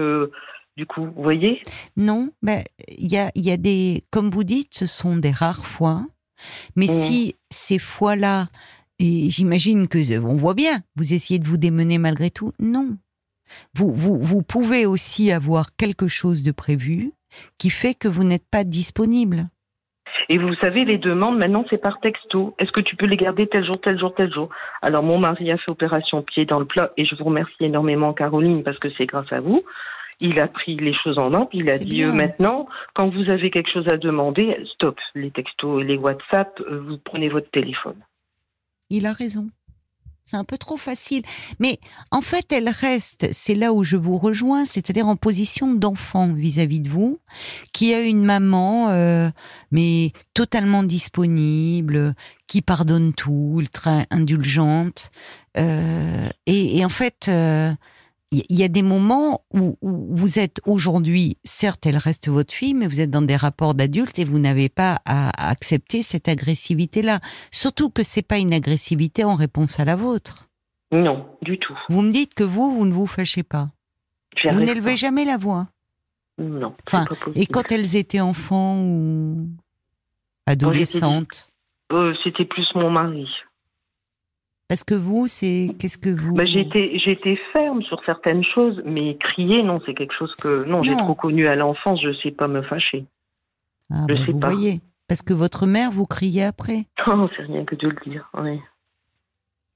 du 0.77 0.87
coup, 0.87 1.05
vous 1.05 1.23
voyez? 1.23 1.63
Non, 1.97 2.31
mais 2.43 2.65
il 2.99 3.11
y 3.11 3.17
a, 3.17 3.31
y 3.35 3.51
a 3.51 3.57
des, 3.57 4.05
comme 4.11 4.31
vous 4.31 4.45
dites, 4.45 4.75
ce 4.75 4.87
sont 4.87 5.17
des 5.17 5.31
rares 5.31 5.67
fois. 5.67 6.07
Mais 6.77 6.87
mmh. 6.87 6.89
si 6.89 7.35
ces 7.51 7.79
fois-là, 7.79 8.49
et 8.99 9.31
j'imagine 9.31 9.89
que 9.89 10.19
on 10.21 10.37
voit 10.37 10.55
bien, 10.55 10.81
vous 10.97 11.13
essayez 11.13 11.39
de 11.39 11.47
vous 11.47 11.57
démener 11.57 11.99
malgré 11.99 12.31
tout. 12.31 12.53
Non, 12.59 12.97
vous, 13.75 13.91
vous, 13.95 14.19
vous 14.19 14.43
pouvez 14.43 14.87
aussi 14.87 15.33
avoir 15.33 15.75
quelque 15.77 16.07
chose 16.07 16.43
de 16.43 16.53
prévu 16.53 17.13
qui 17.59 17.71
fait 17.71 17.95
que 17.95 18.09
vous 18.09 18.25
n'êtes 18.25 18.47
pas 18.51 18.65
disponible. 18.65 19.49
Et 20.29 20.39
vous 20.39 20.55
savez, 20.57 20.85
les 20.85 20.99
demandes, 20.99 21.39
maintenant, 21.39 21.65
c'est 21.71 21.81
par 21.81 22.01
texto. 22.01 22.55
Est-ce 22.59 22.73
que 22.73 22.81
tu 22.81 22.97
peux 22.97 23.07
les 23.07 23.17
garder 23.17 23.47
tel 23.47 23.65
jour, 23.65 23.81
tel 23.83 23.99
jour, 23.99 24.15
tel 24.15 24.33
jour? 24.33 24.49
Alors, 24.83 25.03
mon 25.03 25.19
mari 25.19 25.51
a 25.51 25.59
fait 25.59 25.71
opération 25.71 26.23
pied 26.23 26.47
dans 26.47 26.59
le 26.59 26.65
plat, 26.65 26.91
et 26.97 27.05
je 27.05 27.15
vous 27.15 27.25
remercie 27.25 27.55
énormément, 27.61 28.13
Caroline, 28.13 28.63
parce 28.63 28.79
que 28.79 28.89
c'est 28.97 29.07
grâce 29.07 29.33
à 29.33 29.41
vous. 29.41 29.63
Il 30.21 30.41
a 30.41 30.49
pris 30.49 30.77
les 30.77 30.95
choses 30.95 31.19
en 31.19 31.31
main, 31.31 31.49
il 31.53 31.69
a 31.69 31.79
dit 31.79 32.03
euh, 32.03 32.13
maintenant, 32.13 32.67
quand 32.95 33.11
vous 33.11 33.29
avez 33.29 33.51
quelque 33.51 33.71
chose 33.71 33.87
à 33.93 33.99
demander, 33.99 34.57
stop, 34.75 34.99
les 35.15 35.31
textos, 35.31 35.85
les 35.85 35.97
WhatsApp, 35.97 36.59
euh, 36.61 36.81
vous 36.81 36.99
prenez 36.99 37.29
votre 37.29 37.51
téléphone. 37.51 37.97
Il 38.89 39.07
a 39.07 39.13
raison. 39.13 39.49
C'est 40.27 40.37
un 40.37 40.45
peu 40.45 40.59
trop 40.59 40.77
facile. 40.77 41.23
Mais 41.61 41.79
en 42.11 42.21
fait, 42.21 42.53
elle 42.53 42.69
reste, 42.69 43.29
c'est 43.31 43.55
là 43.55 43.73
où 43.73 43.85
je 43.85 43.97
vous 43.97 44.19
rejoins, 44.19 44.67
c'est-à-dire 44.67 45.07
en 45.07 45.15
position 45.15 45.73
d'enfant 45.73 46.33
vis-à-vis 46.33 46.81
de 46.81 46.89
vous, 46.89 47.21
qui 47.73 47.95
a 47.95 48.01
une 48.01 48.25
maman, 48.25 48.89
euh, 48.89 49.29
mais 49.71 50.11
totalement 50.35 50.83
disponible, 50.83 52.15
qui 52.49 52.61
pardonne 52.61 53.15
tout, 53.15 53.59
ultra 53.61 54.05
indulgente. 54.11 55.13
Euh, 55.59 56.29
et, 56.47 56.85
en 56.85 56.89
fait, 56.89 57.27
euh, 57.29 57.73
il 58.33 58.57
y 58.57 58.65
a 58.65 58.69
des 58.69 58.83
moments 58.83 59.45
où, 59.55 59.77
vous 59.83 60.39
êtes 60.39 60.61
aujourd'hui, 60.67 61.39
certes, 61.45 61.87
elle 61.87 61.97
reste 61.97 62.29
votre 62.29 62.53
fille, 62.53 62.75
mais 62.75 62.89
vous 62.89 63.01
êtes 63.01 63.11
dans 63.11 63.23
des 63.23 63.37
rapports 63.37 63.75
d'adultes 63.75 64.19
et 64.19 64.25
vous 64.25 64.39
n'avez 64.39 64.69
pas 64.69 65.01
à 65.07 65.49
accepter 65.51 66.03
cette 66.03 66.29
agressivité-là. 66.29 67.21
Surtout 67.53 67.89
que 67.89 68.03
c'est 68.03 68.27
pas 68.27 68.39
une 68.39 68.53
agressivité 68.53 69.23
en 69.23 69.37
réponse 69.37 69.79
à 69.79 69.85
la 69.85 69.95
vôtre. 69.95 70.49
Non, 70.93 71.27
du 71.43 71.59
tout. 71.59 71.79
Vous 71.89 72.03
me 72.03 72.11
dites 72.11 72.35
que 72.35 72.45
vous, 72.45 72.75
vous 72.75 72.87
ne 72.87 72.93
vous 72.93 73.07
fâchez 73.07 73.43
pas. 73.43 73.69
Vous 74.53 74.61
n'élevez 74.61 74.97
jamais 74.97 75.25
la 75.25 75.37
voix. 75.37 75.69
Non. 76.39 76.75
Enfin, 76.87 77.07
et 77.35 77.47
quand 77.47 77.73
elles 77.73 77.97
étaient 77.97 78.21
enfants 78.21 78.83
ou 78.83 79.49
adolescentes 80.47 81.49
euh, 81.93 82.15
C'était 82.23 82.45
plus 82.45 82.67
mon 82.75 82.91
mari. 82.91 83.27
Parce 84.69 84.83
que 84.83 84.95
vous, 84.95 85.29
c'est 85.29 85.71
qu'est-ce 85.79 85.99
que 85.99 86.11
vous 86.11 86.35
bah, 86.35 86.45
J'étais 86.45 86.99
j'étais 86.99 87.37
ferme 87.53 87.83
sur 87.83 88.03
certaines 88.05 88.43
choses, 88.43 88.83
mais 88.85 89.17
crier, 89.17 89.63
non, 89.63 89.77
c'est 89.87 89.95
quelque 89.95 90.15
chose 90.15 90.35
que 90.37 90.65
non, 90.65 90.83
j'ai 90.83 90.97
trop 90.97 91.15
connu 91.15 91.47
à 91.47 91.55
l'enfance, 91.55 92.01
je 92.03 92.13
sais 92.23 92.33
pas 92.33 92.49
me 92.49 92.63
fâcher. 92.63 93.05
Ah, 93.93 94.07
je 94.09 94.15
bah, 94.15 94.27
sais 94.27 94.33
vous 94.33 94.41
pas. 94.41 94.51
Voyez, 94.51 94.81
parce 95.09 95.23
que 95.23 95.35
votre 95.35 95.67
mère 95.67 95.93
vous 95.93 96.07
criait 96.07 96.45
après. 96.45 96.87
Non, 97.07 97.29
c'est 97.37 97.43
rien 97.43 97.65
que 97.65 97.77
de 97.77 97.89
le 97.89 98.11
dire. 98.11 98.29
Oui. 98.35 98.61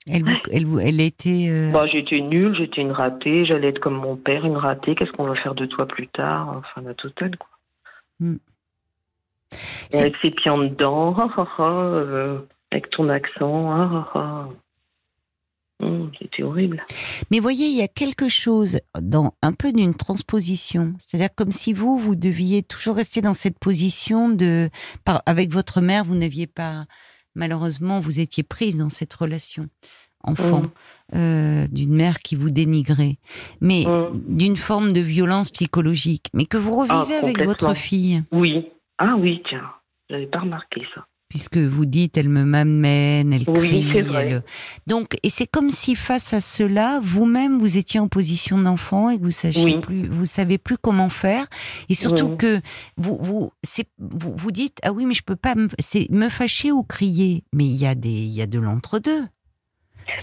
Elle, 0.08 0.24
vous, 0.24 0.36
elle, 0.50 0.66
vous, 0.66 0.80
elle 0.80 1.00
était. 1.00 1.46
Euh... 1.50 1.72
Bah, 1.72 1.86
j'étais 1.86 2.20
nulle, 2.20 2.56
j'étais 2.56 2.80
une 2.80 2.90
ratée, 2.90 3.44
j'allais 3.44 3.68
être 3.68 3.78
comme 3.78 3.94
mon 3.94 4.16
père, 4.16 4.44
une 4.44 4.56
ratée. 4.56 4.96
Qu'est-ce 4.96 5.12
qu'on 5.12 5.22
va 5.22 5.36
faire 5.36 5.54
de 5.54 5.66
toi 5.66 5.86
plus 5.86 6.08
tard 6.08 6.56
Enfin, 6.56 6.82
la 6.82 6.94
totale, 6.94 7.36
quoi. 7.36 7.48
Hmm. 8.18 8.36
avec 9.94 10.14
ses 10.20 10.30
pieds 10.30 10.50
en 10.50 10.58
dedans, 10.58 11.16
euh, 11.60 12.38
avec 12.70 12.90
ton 12.90 13.08
accent, 13.08 13.70
Mmh, 15.80 16.10
c'était 16.18 16.42
horrible. 16.42 16.84
Mais 17.30 17.40
voyez, 17.40 17.66
il 17.66 17.76
y 17.76 17.82
a 17.82 17.88
quelque 17.88 18.28
chose 18.28 18.80
dans 19.00 19.34
un 19.42 19.52
peu 19.52 19.72
d'une 19.72 19.94
transposition. 19.94 20.94
C'est-à-dire 20.98 21.34
comme 21.34 21.52
si 21.52 21.72
vous, 21.72 21.98
vous 21.98 22.16
deviez 22.16 22.62
toujours 22.62 22.96
rester 22.96 23.20
dans 23.22 23.34
cette 23.34 23.58
position 23.58 24.28
de, 24.28 24.68
avec 25.26 25.50
votre 25.50 25.80
mère, 25.80 26.04
vous 26.04 26.16
n'aviez 26.16 26.46
pas, 26.46 26.84
malheureusement, 27.34 28.00
vous 28.00 28.20
étiez 28.20 28.42
prise 28.42 28.76
dans 28.76 28.88
cette 28.88 29.14
relation 29.14 29.68
enfant 30.22 30.60
mmh. 30.60 31.16
euh, 31.16 31.66
d'une 31.68 31.94
mère 31.94 32.18
qui 32.18 32.36
vous 32.36 32.50
dénigrait, 32.50 33.16
mais 33.62 33.84
mmh. 33.86 34.36
d'une 34.36 34.56
forme 34.56 34.92
de 34.92 35.00
violence 35.00 35.48
psychologique, 35.48 36.26
mais 36.34 36.44
que 36.44 36.58
vous 36.58 36.76
revivez 36.76 37.16
ah, 37.16 37.22
avec 37.22 37.42
votre 37.42 37.74
fille. 37.74 38.22
Oui. 38.30 38.66
Ah 38.98 39.14
oui, 39.18 39.42
tiens, 39.48 39.64
j'avais 40.10 40.26
pas 40.26 40.40
remarqué 40.40 40.82
ça 40.94 41.06
puisque 41.30 41.56
vous 41.56 41.86
dites 41.86 42.18
elle 42.18 42.28
me 42.28 42.44
m'amène, 42.44 43.32
elle 43.32 43.46
crie. 43.46 43.86
Elle... 43.96 44.42
Donc, 44.86 45.16
et 45.22 45.30
c'est 45.30 45.46
comme 45.46 45.70
si 45.70 45.94
face 45.96 46.34
à 46.34 46.42
cela, 46.42 47.00
vous-même 47.02 47.58
vous 47.58 47.78
étiez 47.78 48.00
en 48.00 48.08
position 48.08 48.58
d'enfant 48.58 49.08
et 49.08 49.18
que 49.18 49.22
vous 49.22 49.80
plus, 49.80 50.08
vous 50.08 50.26
savez 50.26 50.58
plus 50.58 50.76
comment 50.76 51.08
faire, 51.08 51.46
et 51.88 51.94
surtout 51.94 52.36
que 52.36 52.60
vous 52.98 53.16
vous, 53.22 53.50
vous 53.98 54.34
vous 54.36 54.50
dites 54.50 54.78
ah 54.82 54.92
oui 54.92 55.06
mais 55.06 55.14
je 55.14 55.22
peux 55.22 55.36
pas 55.36 55.54
me, 55.54 55.68
me 56.10 56.28
fâcher 56.28 56.72
ou 56.72 56.82
crier, 56.82 57.44
mais 57.54 57.64
il 57.64 57.76
y 57.76 57.86
a 57.86 57.94
des 57.94 58.10
il 58.10 58.34
y 58.34 58.42
a 58.42 58.46
de 58.46 58.58
l'entre-deux. 58.58 59.24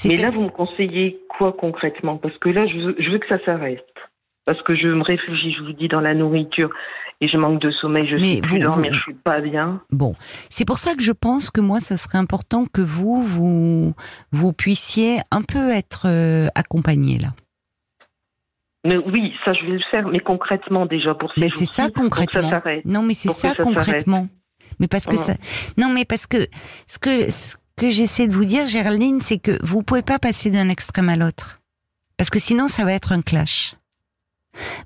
Mais 0.03 0.15
là 0.17 0.29
vous 0.29 0.41
me 0.41 0.49
conseillez 0.49 1.19
quoi 1.37 1.53
concrètement? 1.53 2.17
Parce 2.17 2.37
que 2.39 2.49
là 2.49 2.67
je 2.67 2.75
veux, 2.77 2.95
je 2.99 3.09
veux 3.09 3.19
que 3.19 3.27
ça 3.27 3.43
s'arrête 3.45 3.85
parce 4.47 4.61
que 4.63 4.75
je 4.75 4.87
me 4.87 5.03
réfugie, 5.03 5.53
je 5.53 5.61
vous 5.61 5.73
dis, 5.73 5.89
dans 5.89 5.99
la 5.99 6.15
nourriture 6.15 6.69
et 7.19 7.27
je 7.27 7.37
manque 7.37 7.61
de 7.61 7.69
sommeil, 7.69 8.07
je 8.07 8.15
ne 8.15 8.23
sais 8.23 8.41
plus 8.41 8.59
dormir, 8.59 8.93
je 8.93 9.01
suis 9.01 9.13
pas 9.13 9.41
bien. 9.41 9.81
Bon, 9.91 10.15
c'est 10.49 10.65
pour 10.65 10.77
ça 10.77 10.95
que 10.95 11.03
je 11.03 11.11
pense 11.11 11.51
que 11.51 11.59
moi, 11.59 11.81
ça 11.81 11.97
serait 11.97 12.17
important 12.17 12.65
que 12.65 12.81
vous, 12.81 13.23
vous, 13.23 13.93
vous 14.31 14.53
puissiez 14.53 15.19
un 15.31 15.41
peu 15.41 15.71
être 15.71 16.03
euh, 16.05 16.47
accompagné 16.55 17.19
là. 17.19 17.29
Mais 18.85 18.95
oui, 18.95 19.33
ça 19.43 19.51
je 19.51 19.65
vais 19.65 19.73
le 19.73 19.83
faire, 19.91 20.07
mais 20.07 20.19
concrètement 20.19 20.85
déjà 20.85 21.13
pour 21.13 21.33
ces 21.33 21.41
Mais 21.41 21.49
c'est 21.49 21.65
ça 21.65 21.89
concrètement. 21.89 22.61
non, 22.85 23.01
mais 23.01 23.15
c'est 23.15 23.31
ça, 23.31 23.53
concrètement. 23.53 24.29
Mais 24.79 24.87
parce 24.87 25.07
que 25.07 25.17
ça, 25.17 25.33
non, 25.77 25.89
mais 25.89 26.05
parce 26.05 26.25
que 26.25 26.37
ce 26.85 26.99
que 26.99 27.29
ce 27.29 27.57
que 27.75 27.89
j'essaie 27.89 28.27
de 28.27 28.33
vous 28.33 28.45
dire, 28.45 28.65
Géraldine, 28.65 29.19
c'est 29.19 29.39
que 29.39 29.57
vous 29.65 29.83
pouvez 29.83 30.03
pas 30.03 30.19
passer 30.19 30.49
d'un 30.51 30.69
extrême 30.69 31.09
à 31.09 31.17
l'autre, 31.17 31.59
parce 32.15 32.29
que 32.29 32.39
sinon 32.39 32.67
ça 32.69 32.85
va 32.85 32.93
être 32.93 33.11
un 33.11 33.21
clash. 33.21 33.75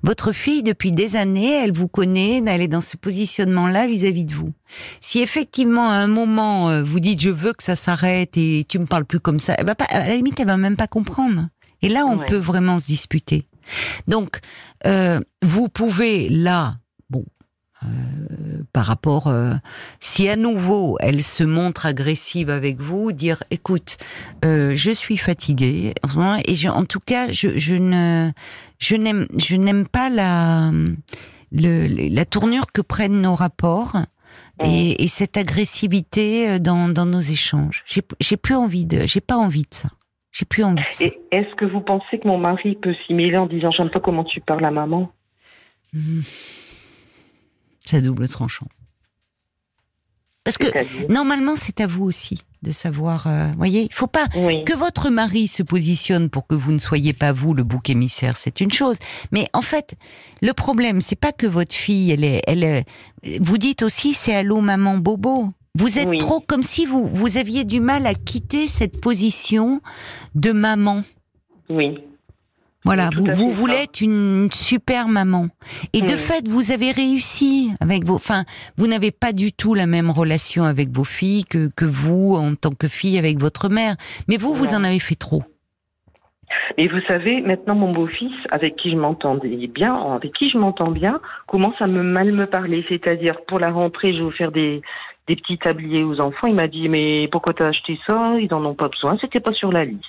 Votre 0.02 0.32
fille, 0.32 0.62
depuis 0.62 0.92
des 0.92 1.16
années, 1.16 1.52
elle 1.52 1.72
vous 1.72 1.88
connaît, 1.88 2.42
elle 2.46 2.62
est 2.62 2.68
dans 2.68 2.80
ce 2.80 2.96
positionnement-là 2.96 3.86
vis-à-vis 3.86 4.24
de 4.24 4.34
vous. 4.34 4.52
Si 5.00 5.20
effectivement, 5.20 5.88
à 5.88 5.94
un 5.94 6.06
moment, 6.06 6.70
euh, 6.70 6.82
vous 6.82 7.00
dites 7.00 7.20
je 7.20 7.30
veux 7.30 7.52
que 7.52 7.62
ça 7.62 7.76
s'arrête 7.76 8.36
et 8.36 8.64
tu 8.68 8.78
me 8.78 8.86
parles 8.86 9.04
plus 9.04 9.20
comme 9.20 9.38
ça, 9.38 9.54
pas, 9.56 9.84
à 9.88 10.08
la 10.08 10.16
limite, 10.16 10.40
elle 10.40 10.46
va 10.46 10.56
même 10.56 10.76
pas 10.76 10.86
comprendre. 10.86 11.48
Et 11.82 11.88
là, 11.88 12.06
on 12.06 12.18
peut 12.18 12.36
vraiment 12.36 12.78
se 12.78 12.86
disputer. 12.86 13.48
Donc, 14.06 14.38
euh, 14.86 15.20
vous 15.42 15.68
pouvez 15.68 16.28
là 16.28 16.74
par 18.72 18.86
rapport, 18.86 19.26
euh, 19.26 19.54
si 20.00 20.28
à 20.28 20.36
nouveau 20.36 20.96
elle 21.00 21.22
se 21.22 21.44
montre 21.44 21.86
agressive 21.86 22.50
avec 22.50 22.80
vous, 22.80 23.12
dire 23.12 23.42
écoute, 23.50 23.98
euh, 24.44 24.72
je 24.74 24.90
suis 24.90 25.16
fatiguée 25.16 25.94
en 26.02 26.08
ce 26.08 26.16
moment 26.16 26.38
et 26.44 26.68
en 26.68 26.84
tout 26.84 27.00
cas, 27.00 27.30
je, 27.30 27.56
je 27.56 27.74
ne, 27.74 28.30
je 28.78 28.96
n'aime, 28.96 29.26
je 29.36 29.56
n'aime 29.56 29.86
pas 29.86 30.08
la, 30.08 30.70
le, 31.52 31.86
la 32.08 32.24
tournure 32.24 32.72
que 32.72 32.80
prennent 32.80 33.20
nos 33.20 33.34
rapports. 33.34 33.96
Et, 34.64 35.02
et 35.02 35.08
cette 35.08 35.36
agressivité 35.36 36.60
dans, 36.60 36.88
dans 36.88 37.06
nos 37.06 37.20
échanges, 37.20 37.82
j'ai, 37.86 38.36
plus 38.36 38.54
envie 38.54 38.84
de, 38.84 39.06
j'ai 39.06 39.20
pas 39.20 39.34
envie 39.34 39.62
de 39.62 39.74
ça. 39.74 39.88
J'ai 40.30 40.44
plus 40.44 40.62
envie 40.62 40.84
de 40.84 40.92
ça. 40.92 41.04
Et 41.06 41.18
est-ce 41.32 41.52
que 41.56 41.64
vous 41.64 41.80
pensez 41.80 42.20
que 42.20 42.28
mon 42.28 42.38
mari 42.38 42.76
peut 42.76 42.94
s'y 43.04 43.12
mêler 43.12 43.36
en 43.38 43.46
disant 43.46 43.70
j'aime 43.72 43.90
pas 43.90 43.98
comment 43.98 44.22
tu 44.22 44.40
parles 44.40 44.64
à 44.64 44.70
maman? 44.70 45.10
Mmh 45.92 46.20
c'est 47.84 48.02
double 48.02 48.28
tranchant. 48.28 48.66
Parce 50.44 50.58
que 50.58 50.66
normalement, 51.12 51.54
c'est 51.54 51.80
à 51.80 51.86
vous 51.86 52.04
aussi 52.04 52.42
de 52.62 52.72
savoir. 52.72 53.26
Euh, 53.26 53.48
voyez, 53.56 53.82
il 53.82 53.92
faut 53.92 54.08
pas 54.08 54.26
que 54.28 54.76
votre 54.76 55.10
mari 55.10 55.46
se 55.46 55.62
positionne 55.62 56.30
pour 56.30 56.46
que 56.46 56.54
vous 56.54 56.72
ne 56.72 56.78
soyez 56.78 57.12
pas 57.12 57.32
vous 57.32 57.54
le 57.54 57.62
bouc 57.62 57.90
émissaire. 57.90 58.36
C'est 58.36 58.60
une 58.60 58.72
chose, 58.72 58.96
mais 59.30 59.46
en 59.52 59.62
fait, 59.62 59.94
le 60.40 60.52
problème, 60.52 61.00
c'est 61.00 61.16
pas 61.16 61.32
que 61.32 61.46
votre 61.46 61.74
fille, 61.74 62.10
elle 62.10 62.24
est, 62.24 62.42
elle, 62.46 62.84
vous 63.40 63.58
dites 63.58 63.82
aussi, 63.82 64.14
c'est 64.14 64.34
allô 64.34 64.60
maman 64.60 64.98
bobo. 64.98 65.50
Vous 65.74 65.98
êtes 65.98 66.18
trop 66.18 66.40
comme 66.40 66.62
si 66.62 66.86
vous 66.86 67.06
vous 67.06 67.38
aviez 67.38 67.64
du 67.64 67.80
mal 67.80 68.06
à 68.06 68.14
quitter 68.14 68.68
cette 68.68 69.00
position 69.00 69.80
de 70.34 70.52
maman. 70.52 71.02
Oui. 71.70 71.98
Voilà, 72.84 73.10
vous, 73.14 73.26
vous 73.32 73.52
voulez 73.52 73.76
être 73.76 74.00
une 74.00 74.48
super 74.50 75.06
maman. 75.06 75.48
Et 75.92 76.02
de 76.02 76.16
fait, 76.16 76.48
vous 76.48 76.72
avez 76.72 76.90
réussi 76.90 77.70
avec 77.80 78.04
vos. 78.04 78.16
Enfin, 78.16 78.44
vous 78.76 78.88
n'avez 78.88 79.12
pas 79.12 79.32
du 79.32 79.52
tout 79.52 79.74
la 79.74 79.86
même 79.86 80.10
relation 80.10 80.64
avec 80.64 80.88
vos 80.90 81.04
filles 81.04 81.44
que, 81.44 81.70
que 81.76 81.84
vous, 81.84 82.34
en 82.34 82.56
tant 82.56 82.72
que 82.72 82.88
fille, 82.88 83.18
avec 83.18 83.38
votre 83.38 83.68
mère. 83.68 83.94
Mais 84.28 84.36
vous, 84.36 84.54
vous 84.54 84.74
en 84.74 84.82
avez 84.82 84.98
fait 84.98 85.14
trop. 85.14 85.44
Et 86.76 86.88
vous 86.88 87.00
savez, 87.06 87.40
maintenant, 87.40 87.74
mon 87.74 87.92
beau-fils, 87.92 88.34
avec 88.50 88.76
qui 88.76 88.90
je 88.90 88.96
m'entendais 88.96 89.68
bien, 89.68 89.94
avec 89.94 90.32
qui 90.32 90.50
je 90.50 90.58
m'entends 90.58 90.90
bien, 90.90 91.20
commence 91.46 91.80
à 91.80 91.86
me 91.86 92.02
mal 92.02 92.32
me 92.32 92.46
parler. 92.46 92.84
C'est-à-dire, 92.88 93.42
pour 93.46 93.58
la 93.58 93.70
rentrée, 93.70 94.12
je 94.12 94.18
vais 94.18 94.24
vous 94.24 94.30
faire 94.32 94.52
des, 94.52 94.82
des 95.28 95.36
petits 95.36 95.58
tabliers 95.58 96.02
aux 96.02 96.20
enfants. 96.20 96.48
Il 96.48 96.54
m'a 96.54 96.68
dit 96.68 96.88
mais 96.88 97.28
pourquoi 97.30 97.54
t'as 97.54 97.68
acheté 97.68 97.98
ça? 98.08 98.34
Ils 98.40 98.52
en 98.52 98.64
ont 98.64 98.74
pas 98.74 98.88
besoin. 98.88 99.16
C'était 99.20 99.40
pas 99.40 99.52
sur 99.52 99.70
la 99.72 99.84
liste. 99.84 100.02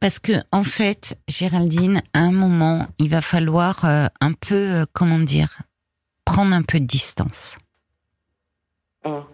Parce 0.00 0.18
que 0.18 0.32
en 0.52 0.64
fait, 0.64 1.18
Géraldine, 1.28 2.02
à 2.14 2.20
un 2.20 2.32
moment, 2.32 2.86
il 2.98 3.08
va 3.08 3.20
falloir 3.20 3.84
euh, 3.84 4.06
un 4.20 4.32
peu, 4.32 4.54
euh, 4.54 4.86
comment 4.92 5.18
dire, 5.18 5.62
prendre 6.24 6.54
un 6.54 6.62
peu 6.62 6.80
de 6.80 6.86
distance. 6.86 7.56
Hum. 9.04 9.24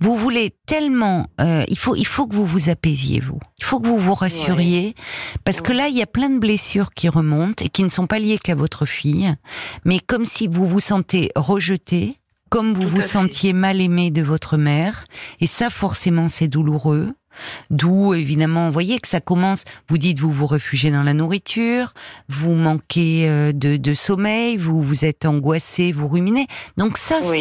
Vous 0.00 0.16
voulez 0.16 0.54
tellement, 0.66 1.28
euh, 1.40 1.64
il 1.68 1.78
faut, 1.78 1.96
il 1.96 2.06
faut 2.06 2.26
que 2.26 2.34
vous 2.34 2.46
vous 2.46 2.68
apaisiez 2.68 3.20
vous. 3.20 3.40
Il 3.58 3.64
faut 3.64 3.80
que 3.80 3.88
vous 3.88 3.98
vous 3.98 4.14
rassuriez 4.14 4.94
parce 5.44 5.60
que 5.60 5.72
là, 5.72 5.88
il 5.88 5.96
y 5.96 6.02
a 6.02 6.06
plein 6.06 6.30
de 6.30 6.38
blessures 6.38 6.92
qui 6.92 7.08
remontent 7.08 7.64
et 7.64 7.68
qui 7.68 7.82
ne 7.82 7.88
sont 7.88 8.06
pas 8.06 8.18
liées 8.18 8.38
qu'à 8.38 8.54
votre 8.54 8.86
fille, 8.86 9.34
mais 9.84 9.98
comme 9.98 10.24
si 10.24 10.46
vous 10.46 10.68
vous 10.68 10.80
sentez 10.80 11.30
rejeté, 11.34 12.20
comme 12.48 12.74
vous 12.74 12.84
Tout 12.84 12.88
vous 12.90 13.00
sentiez 13.00 13.52
mal 13.52 13.80
aimé 13.80 14.10
de 14.10 14.22
votre 14.22 14.56
mère, 14.56 15.04
et 15.40 15.46
ça 15.46 15.70
forcément 15.70 16.28
c'est 16.28 16.48
douloureux. 16.48 17.12
D'où 17.70 18.14
évidemment, 18.14 18.66
vous 18.66 18.72
voyez 18.72 18.98
que 18.98 19.08
ça 19.08 19.20
commence. 19.20 19.64
Vous 19.88 19.98
dites 19.98 20.18
vous 20.18 20.32
vous 20.32 20.46
réfugiez 20.46 20.90
dans 20.90 21.02
la 21.02 21.14
nourriture, 21.14 21.92
vous 22.28 22.54
manquez 22.54 23.28
euh, 23.28 23.52
de, 23.52 23.76
de 23.76 23.94
sommeil, 23.94 24.56
vous 24.56 24.82
vous 24.82 25.04
êtes 25.04 25.26
angoissé, 25.26 25.92
vous 25.92 26.08
ruminez. 26.08 26.46
Donc 26.76 26.96
ça 26.96 27.16
Oui. 27.24 27.40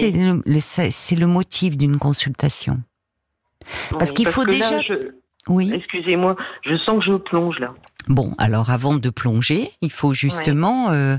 c'est 0.91 1.15
le, 1.15 1.27
motif 1.27 1.77
d'une 1.77 1.97
consultation. 1.97 2.81
Parce 3.91 4.09
Oui, 4.09 4.15
qu'il 4.15 4.27
faut 4.27 4.43
là, 4.45 4.51
déjà- 4.53 4.79
je- 4.81 5.11
Oui. 5.47 5.71
Excusez-moi, 5.73 6.35
je 6.65 6.75
sens 6.77 6.99
que 6.99 7.11
je 7.11 7.17
plonge 7.17 7.59
là. 7.59 7.73
Bon, 8.07 8.35
alors 8.37 8.69
avant 8.69 8.93
de 8.95 9.09
plonger, 9.09 9.71
il 9.81 9.91
faut 9.91 10.13
justement 10.13 10.89
euh, 10.91 11.17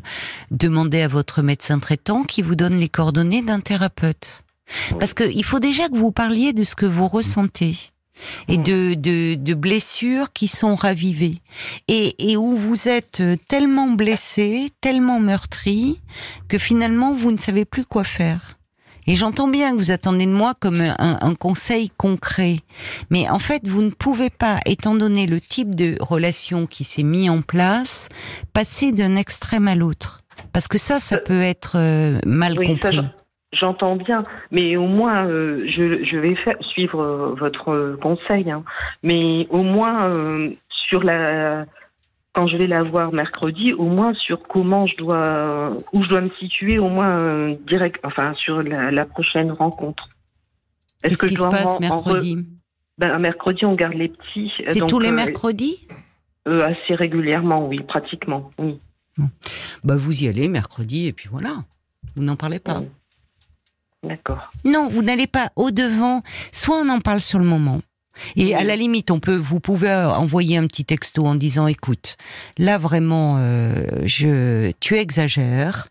demander 0.53 1.03
à 1.03 1.09
votre 1.09 1.43
médecin 1.43 1.79
traitant 1.81 2.23
qui 2.23 2.43
vous 2.43 2.55
donne 2.55 2.77
les 2.77 2.89
coordonnées 2.89 3.43
d'un 3.43 3.59
thérapeute. 3.61 4.45
Parce 4.99 5.15
que 5.15 5.25
il 5.25 5.45
faut 5.45 5.61
déjà 5.61 5.89
que 5.89 5.97
vous 5.97 6.13
parliez 6.13 6.53
de 6.53 6.65
ce 6.65 6.75
que 6.77 6.87
vous 6.87 7.07
ressentez 7.09 7.77
et 8.49 8.57
de, 8.59 8.95
de, 8.95 9.35
de 9.35 9.55
blessures 9.55 10.33
qui 10.33 10.49
sont 10.49 10.75
ravivées 10.75 11.41
et, 11.89 12.31
et 12.31 12.37
où 12.37 12.57
vous 12.57 12.89
êtes 12.89 13.23
tellement 13.49 13.89
blessé, 13.89 14.71
tellement 14.81 15.21
meurtri 15.21 16.01
que 16.49 16.59
finalement 16.59 17.15
vous 17.15 17.33
ne 17.33 17.39
savez 17.39 17.65
plus 17.65 17.85
quoi 17.85 18.05
faire. 18.05 18.59
Et 19.09 19.15
j'entends 19.15 19.47
bien 19.47 19.71
que 19.73 19.77
vous 19.77 19.93
attendez 19.93 20.27
de 20.27 20.33
moi 20.33 20.55
comme 20.59 20.81
un, 20.81 20.97
un 20.99 21.35
conseil 21.37 21.91
concret, 21.97 22.57
mais 23.09 23.29
en 23.29 23.39
fait 23.39 23.69
vous 23.69 23.83
ne 23.83 23.91
pouvez 23.91 24.31
pas, 24.31 24.59
étant 24.67 24.97
donné 24.97 25.27
le 25.27 25.41
type 25.41 25.77
de 25.77 25.97
relation 26.01 26.67
qui 26.67 26.83
s'est 26.83 27.05
mis 27.05 27.31
en 27.31 27.41
place, 27.41 28.09
passer 28.53 28.91
d'un 28.91 29.15
extrême 29.15 29.69
à 29.69 29.77
l'autre. 29.77 30.23
Parce 30.53 30.67
que 30.67 30.77
ça, 30.79 30.99
ça 30.99 31.17
Euh, 31.17 31.25
peut 31.25 31.43
être 31.43 31.73
euh, 31.77 32.19
mal 32.27 32.59
Oui, 32.59 32.67
compris. 32.67 32.99
J'entends 33.53 33.97
bien, 33.97 34.23
mais 34.51 34.77
au 34.77 34.87
moins, 34.87 35.27
euh, 35.27 35.65
je, 35.67 36.03
je 36.07 36.17
vais 36.17 36.35
faire, 36.37 36.57
suivre 36.63 37.01
euh, 37.01 37.35
votre 37.35 37.97
conseil, 38.01 38.51
hein. 38.51 38.65
mais 39.03 39.47
au 39.51 39.63
moins, 39.63 40.09
euh, 40.09 40.51
sur 40.69 41.03
la, 41.03 41.65
quand 42.35 42.47
je 42.47 42.57
vais 42.57 42.67
la 42.67 42.83
voir 42.83 43.13
mercredi, 43.13 43.73
au 43.73 43.85
moins 43.87 44.13
sur 44.15 44.43
comment 44.47 44.87
je 44.87 44.97
dois, 44.97 45.71
où 45.93 46.03
je 46.03 46.09
dois 46.09 46.21
me 46.21 46.31
situer, 46.39 46.79
au 46.79 46.89
moins 46.89 47.51
direct, 47.67 47.99
enfin 48.05 48.35
sur 48.39 48.63
la, 48.63 48.91
la 48.91 49.05
prochaine 49.07 49.51
rencontre. 49.53 50.09
Qu'est-ce 51.03 51.23
qui 51.23 51.29
je 51.35 51.35
se 51.35 51.43
dois 51.43 51.51
passe 51.51 51.67
en- 51.67 51.71
en 51.77 51.79
re- 51.79 51.81
mercredi 51.81 52.39
ben, 52.99 53.19
mercredi, 53.19 53.67
on 53.67 53.75
garde 53.75 53.93
les 53.93 54.09
petits. 54.09 54.51
C'est 54.69 54.87
tous 54.87 55.01
les 55.01 55.11
mercredis? 55.13 55.87
euh, 56.49 56.63
Assez 56.65 56.95
régulièrement, 56.95 57.67
oui, 57.69 57.81
pratiquement, 57.81 58.51
oui. 58.59 58.79
Bah 59.85 59.97
vous 59.97 60.23
y 60.25 60.29
allez 60.29 60.49
mercredi 60.49 61.07
et 61.07 61.13
puis 61.13 61.29
voilà. 61.31 61.51
Vous 62.15 62.23
n'en 62.23 62.37
parlez 62.37 62.59
pas. 62.59 62.83
D'accord. 64.03 64.53
Non, 64.65 64.89
vous 64.89 65.03
n'allez 65.03 65.27
pas 65.27 65.51
au 65.57 65.71
devant. 65.71 66.23
Soit 66.53 66.79
on 66.79 66.89
en 66.89 67.01
parle 67.01 67.21
sur 67.21 67.39
le 67.39 67.45
moment. 67.45 67.81
Et 68.35 68.55
à 68.55 68.65
la 68.65 68.77
limite, 68.77 69.11
on 69.11 69.21
peut, 69.21 69.37
vous 69.37 69.61
pouvez 69.61 69.93
envoyer 69.93 70.57
un 70.57 70.67
petit 70.67 70.85
texto 70.85 71.27
en 71.27 71.35
disant, 71.35 71.67
écoute, 71.67 72.17
là 72.59 72.79
vraiment, 72.79 73.37
euh, 73.39 73.75
je, 74.05 74.73
tu 74.81 74.97
exagères. 74.97 75.89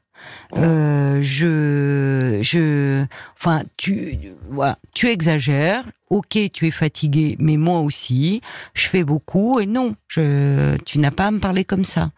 Euh, 0.58 1.20
je, 1.22 2.40
je, 2.42 3.06
enfin, 3.38 3.62
tu, 3.78 4.18
voilà, 4.50 4.78
tu 4.94 5.08
exagères. 5.10 5.84
Ok, 6.10 6.38
tu 6.54 6.68
es 6.68 6.72
fatigué, 6.72 7.36
mais 7.40 7.58
moi 7.58 7.80
aussi, 7.82 8.42
je 8.74 8.88
fais 8.88 9.04
beaucoup. 9.04 9.60
Et 9.60 9.66
non, 9.66 9.96
je, 10.08 10.78
tu 10.78 11.00
n'as 11.00 11.12
pas 11.12 11.28
à 11.28 11.32
me 11.32 11.40
parler 11.40 11.64
comme 11.64 11.84
ça. 11.84 12.12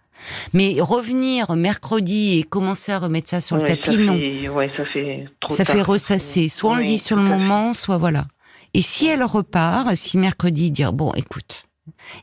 Mais 0.53 0.75
revenir 0.79 1.55
mercredi 1.55 2.39
et 2.39 2.43
commencer 2.43 2.91
à 2.91 2.99
remettre 2.99 3.29
ça 3.29 3.41
sur 3.41 3.55
le 3.55 3.61
tapis, 3.63 3.95
ça 3.95 4.01
non. 4.01 4.13
fait, 4.17 4.49
ouais, 4.49 4.69
ça 4.75 4.85
fait 4.85 5.25
trop 5.39 5.53
Ça 5.53 5.63
tard. 5.65 5.75
fait 5.75 5.81
ressasser. 5.81 6.49
Soit 6.49 6.71
on 6.71 6.75
le 6.75 6.83
dit 6.83 6.97
sur 6.97 7.15
le 7.17 7.23
fait. 7.23 7.29
moment, 7.29 7.73
soit 7.73 7.97
voilà. 7.97 8.25
Et 8.73 8.81
si 8.81 9.07
elle 9.07 9.23
repart, 9.23 9.95
si 9.95 10.17
mercredi, 10.17 10.71
dire 10.71 10.93
bon, 10.93 11.13
écoute. 11.13 11.63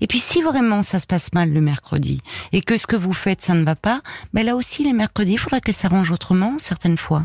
Et 0.02 0.07
puis 0.07 0.18
si 0.18 0.42
vraiment 0.42 0.83
ça 0.83 0.98
se 0.98 1.07
passe 1.07 1.33
mal 1.33 1.50
le 1.50 1.61
mercredi 1.62 2.20
et 2.52 2.61
que 2.61 2.76
ce 2.76 2.87
que 2.87 2.96
vous 2.96 3.14
faites 3.14 3.40
ça 3.40 3.54
ne 3.54 3.64
va 3.64 3.74
pas, 3.74 4.02
ben 4.35 4.44
là 4.44 4.57
aussi 4.57 4.85
les 4.85 4.92
mercredis, 4.92 5.33
il 5.33 5.38
faudra 5.38 5.61
qu'elle 5.61 5.74
s'arrange 5.74 6.11
autrement 6.11 6.59
certaines 6.59 6.98
fois. 6.98 7.22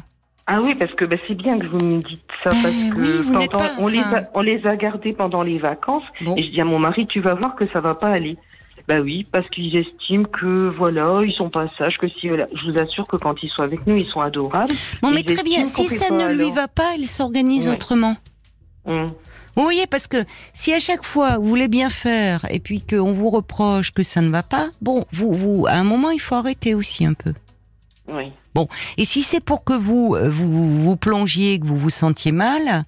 Ah 0.48 0.62
oui, 0.62 0.74
parce 0.76 0.92
que 0.94 1.04
bah, 1.06 1.18
c'est 1.28 1.36
bien 1.36 1.60
que 1.60 1.68
vous 1.68 1.78
me 1.86 2.02
dites 2.02 2.24
ça, 2.44 2.50
Eh 2.54 2.62
parce 2.64 2.74
que 2.74 3.22
oui, 3.22 3.28
pendant- 3.32 3.48
pas, 3.58 3.72
on, 3.78 3.88
les 3.88 4.00
a, 4.00 4.30
on 4.34 4.42
les 4.42 4.66
a 4.66 4.76
gardés 4.78 5.14
pendant 5.14 5.44
les 5.44 5.60
vacances, 5.60 6.06
Bon. 6.22 6.36
et 6.38 6.44
je 6.44 6.50
dis 6.50 6.62
à 6.62 6.66
mon 6.66 6.80
mari, 6.80 7.06
tu 7.08 7.20
vas 7.20 7.36
voir 7.36 7.56
que 7.56 7.68
ça 7.68 7.82
va 7.82 7.94
pas 7.94 8.08
aller. 8.08 8.38
Bah 8.90 9.02
oui, 9.02 9.24
parce 9.32 9.48
qu'ils 9.50 9.76
estiment 9.78 10.24
que 10.26 10.68
voilà, 10.76 11.20
ils 11.24 11.32
sont 11.32 11.52
pas 11.52 11.68
sages, 11.78 12.00
que 12.00 12.08
si 12.10 12.28
voilà. 12.28 12.48
je 12.56 12.72
vous 12.72 12.82
assure 12.82 13.06
que 13.08 13.18
quand 13.18 13.36
ils 13.44 13.50
sont 13.50 13.62
avec 13.62 13.86
nous, 13.86 13.96
ils 13.96 14.06
sont 14.06 14.20
adorables. 14.20 14.74
Bon, 15.04 15.12
mais 15.12 15.22
très 15.22 15.44
bien. 15.44 15.68
Si 15.68 15.88
ça 15.90 16.10
ne 16.10 16.34
lui 16.34 16.52
va 16.52 16.68
pas, 16.68 16.96
elle 16.96 17.06
s'organise 17.06 17.68
Ouais. 17.68 17.76
autrement. 17.76 18.18
Hum. 18.86 19.08
Vous 19.56 19.62
voyez, 19.64 19.86
parce 19.86 20.08
que 20.08 20.18
si 20.54 20.74
à 20.74 20.80
chaque 20.80 21.04
fois 21.06 21.38
vous 21.38 21.46
voulez 21.50 21.68
bien 21.68 21.92
faire 21.92 22.46
et 22.50 22.60
puis 22.60 22.82
qu'on 22.82 23.12
vous 23.12 23.30
reproche 23.30 23.92
que 23.92 24.02
ça 24.02 24.22
ne 24.22 24.30
va 24.30 24.42
pas, 24.42 24.70
bon, 24.82 25.04
vous, 25.12 25.34
vous, 25.36 25.66
à 25.68 25.74
un 25.74 25.84
moment, 25.84 26.10
il 26.10 26.20
faut 26.20 26.36
arrêter 26.36 26.74
aussi 26.74 27.06
un 27.06 27.14
peu. 27.14 27.34
Oui. 28.10 28.34
Et 28.98 29.06
si 29.06 29.24
c'est 29.24 29.40
pour 29.40 29.64
que 29.64 29.74
vous, 29.74 30.16
euh, 30.16 30.30
vous 30.30 30.82
vous 30.84 30.96
plongiez, 30.98 31.60
que 31.60 31.66
vous 31.66 31.78
vous 31.78 31.90
sentiez 31.90 32.32
mal, 32.32 32.84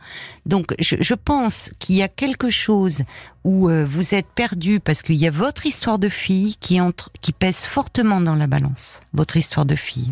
donc 0.45 0.73
je, 0.79 0.97
je 0.99 1.13
pense 1.13 1.71
qu'il 1.79 1.95
y 1.95 2.03
a 2.03 2.07
quelque 2.07 2.49
chose 2.49 3.03
où 3.43 3.69
euh, 3.69 3.85
vous 3.85 4.13
êtes 4.13 4.27
perdu 4.27 4.79
parce 4.79 5.01
qu'il 5.01 5.15
y 5.15 5.27
a 5.27 5.31
votre 5.31 5.65
histoire 5.65 5.97
de 5.99 6.09
fille 6.09 6.55
qui 6.59 6.81
entre, 6.81 7.09
qui 7.21 7.31
pèse 7.31 7.63
fortement 7.63 8.19
dans 8.21 8.35
la 8.35 8.47
balance, 8.47 9.01
votre 9.13 9.37
histoire 9.37 9.65
de 9.65 9.75
fille, 9.75 10.11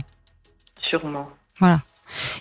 Sûrement. 0.89 1.27
voilà, 1.59 1.81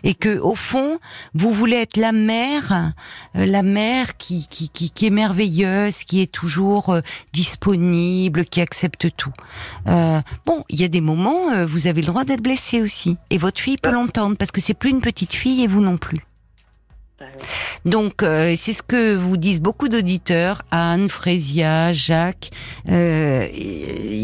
et 0.03 0.15
que 0.15 0.39
au 0.39 0.55
fond 0.55 0.99
vous 1.35 1.53
voulez 1.53 1.77
être 1.77 1.97
la 1.97 2.13
mère, 2.13 2.93
euh, 3.37 3.47
la 3.47 3.63
mère 3.63 4.17
qui, 4.17 4.47
qui 4.49 4.69
qui 4.71 5.07
est 5.07 5.11
merveilleuse, 5.11 6.05
qui 6.05 6.21
est 6.21 6.31
toujours 6.31 6.91
euh, 6.91 7.01
disponible, 7.33 8.45
qui 8.45 8.61
accepte 8.61 9.09
tout. 9.17 9.33
Euh, 9.87 10.21
bon, 10.47 10.65
il 10.69 10.81
y 10.81 10.85
a 10.85 10.89
des 10.89 11.01
moments, 11.01 11.65
vous 11.67 11.87
avez 11.87 12.01
le 12.01 12.09
droit 12.09 12.25
d'être 12.25 12.43
blessé 12.43 12.81
aussi. 12.81 13.17
Et 13.31 13.39
votre 13.39 13.61
fille 13.61 13.77
peut 13.77 13.91
l'entendre 13.91 14.37
parce 14.37 14.51
que 14.51 14.61
c'est 14.61 14.75
plus 14.75 14.91
une 14.91 15.01
petite 15.01 15.33
fille 15.33 15.63
et 15.63 15.67
vous 15.67 15.81
non 15.81 15.97
plus. 15.97 16.19
Donc, 17.85 18.17
c'est 18.21 18.73
ce 18.73 18.83
que 18.83 19.15
vous 19.15 19.37
disent 19.37 19.61
beaucoup 19.61 19.89
d'auditeurs, 19.89 20.63
Anne, 20.71 21.09
Frésia, 21.09 21.93
Jacques. 21.93 22.51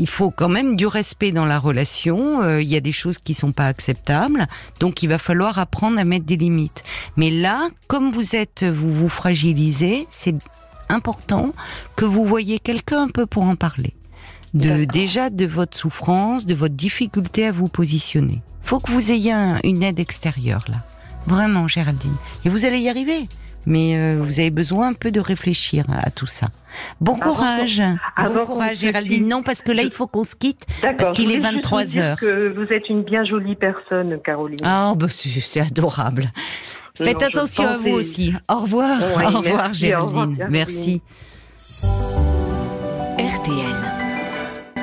Il 0.05 0.09
faut 0.09 0.31
quand 0.31 0.51
même 0.51 0.77
du 0.77 0.87
respect 0.87 1.33
dans 1.33 1.47
la 1.47 1.59
relation. 1.59 2.43
Euh, 2.43 2.61
Il 2.61 2.69
y 2.69 2.77
a 2.77 2.81
des 2.81 2.93
choses 2.93 3.17
qui 3.17 3.33
sont 3.33 3.53
pas 3.53 3.69
acceptables. 3.69 4.47
Donc, 4.81 5.03
il 5.03 5.09
va 5.09 5.17
falloir 5.19 5.59
apprendre 5.59 5.99
à 5.99 6.05
mettre 6.05 6.27
des 6.27 6.37
limites. 6.37 6.85
Mais 7.17 7.31
là, 7.31 7.69
comme 7.89 8.11
vous 8.13 8.37
êtes, 8.37 8.65
vous 8.65 8.93
vous 8.93 9.09
fragilisez, 9.09 10.07
c'est 10.11 10.35
important 10.91 11.53
que 11.97 12.05
vous 12.05 12.27
voyez 12.27 12.59
quelqu'un 12.59 13.01
un 13.05 13.09
peu 13.09 13.25
pour 13.25 13.45
en 13.45 13.57
parler. 13.57 13.95
De, 14.53 14.85
déjà 14.85 15.31
de 15.31 15.47
votre 15.47 15.77
souffrance, 15.77 16.45
de 16.45 16.55
votre 16.55 16.75
difficulté 16.75 17.47
à 17.47 17.53
vous 17.53 17.69
positionner. 17.69 18.43
faut 18.61 18.81
que 18.81 18.93
vous 18.93 19.11
ayez 19.11 19.33
un- 19.33 19.59
une 19.65 19.83
aide 19.83 19.99
extérieure 19.99 20.65
là. 20.69 20.77
Vraiment, 21.27 21.67
Géraldine. 21.69 22.17
Et 22.45 22.49
vous 22.51 22.65
allez 22.67 22.79
y 22.79 22.89
arriver. 22.91 23.27
Mais 23.67 23.97
euh, 23.97 24.21
vous 24.21 24.41
avez 24.41 24.51
besoin 24.51 24.89
un 24.89 24.93
peu 24.93 25.11
de 25.11 25.21
réfléchir 25.21 25.85
à, 25.91 26.11
tout 26.11 26.27
ça. 26.27 26.49
Bon 27.01 27.15
Avant 27.15 27.35
courage. 27.35 27.83
avant 28.17 28.35
bon 28.35 28.47
courage, 28.47 28.79
Géraldine. 28.79 29.29
Non, 29.29 29.43
parce 29.43 29.63
que 29.63 29.73
là, 29.73 29.83
il 29.83 29.91
faut 29.91 30.07
qu'on 30.07 30.25
se 30.25 30.35
quitte. 30.35 30.63
D'accord. 30.83 30.99
Parce 30.99 31.13
qu'il 31.13 31.31
est 31.31 31.37
voulais 31.37 31.49
juste 31.49 31.55
23 31.55 31.85
vous 31.85 31.91
dire 31.91 32.05
heures. 32.05 32.19
Que 32.19 32.49
vous 32.49 32.73
êtes 32.73 32.89
une 32.89 33.03
bien 33.03 33.25
jolie 33.25 33.57
personne, 33.57 34.19
Caroline. 34.25 34.59
Ah, 34.63 34.95
bah, 34.97 35.07
c'est 35.09 35.29
c'est 35.41 35.61
adorable. 35.61 36.31
Faites 36.97 37.21
Non, 37.21 37.27
attention 37.27 37.67
à 37.67 37.79
vous 37.79 37.91
aussi. 37.91 38.35
Au 38.49 38.59
revoir. 38.59 38.99
Ouais, 39.01 39.25
au 39.25 39.39
revoir, 39.39 39.65
merci, 39.67 39.95
au 39.95 40.07
revoir, 40.07 40.35
Géraldine. 40.35 40.37
Géraldine. 40.37 40.47
Merci. 40.51 41.03
RTL. 43.19 43.84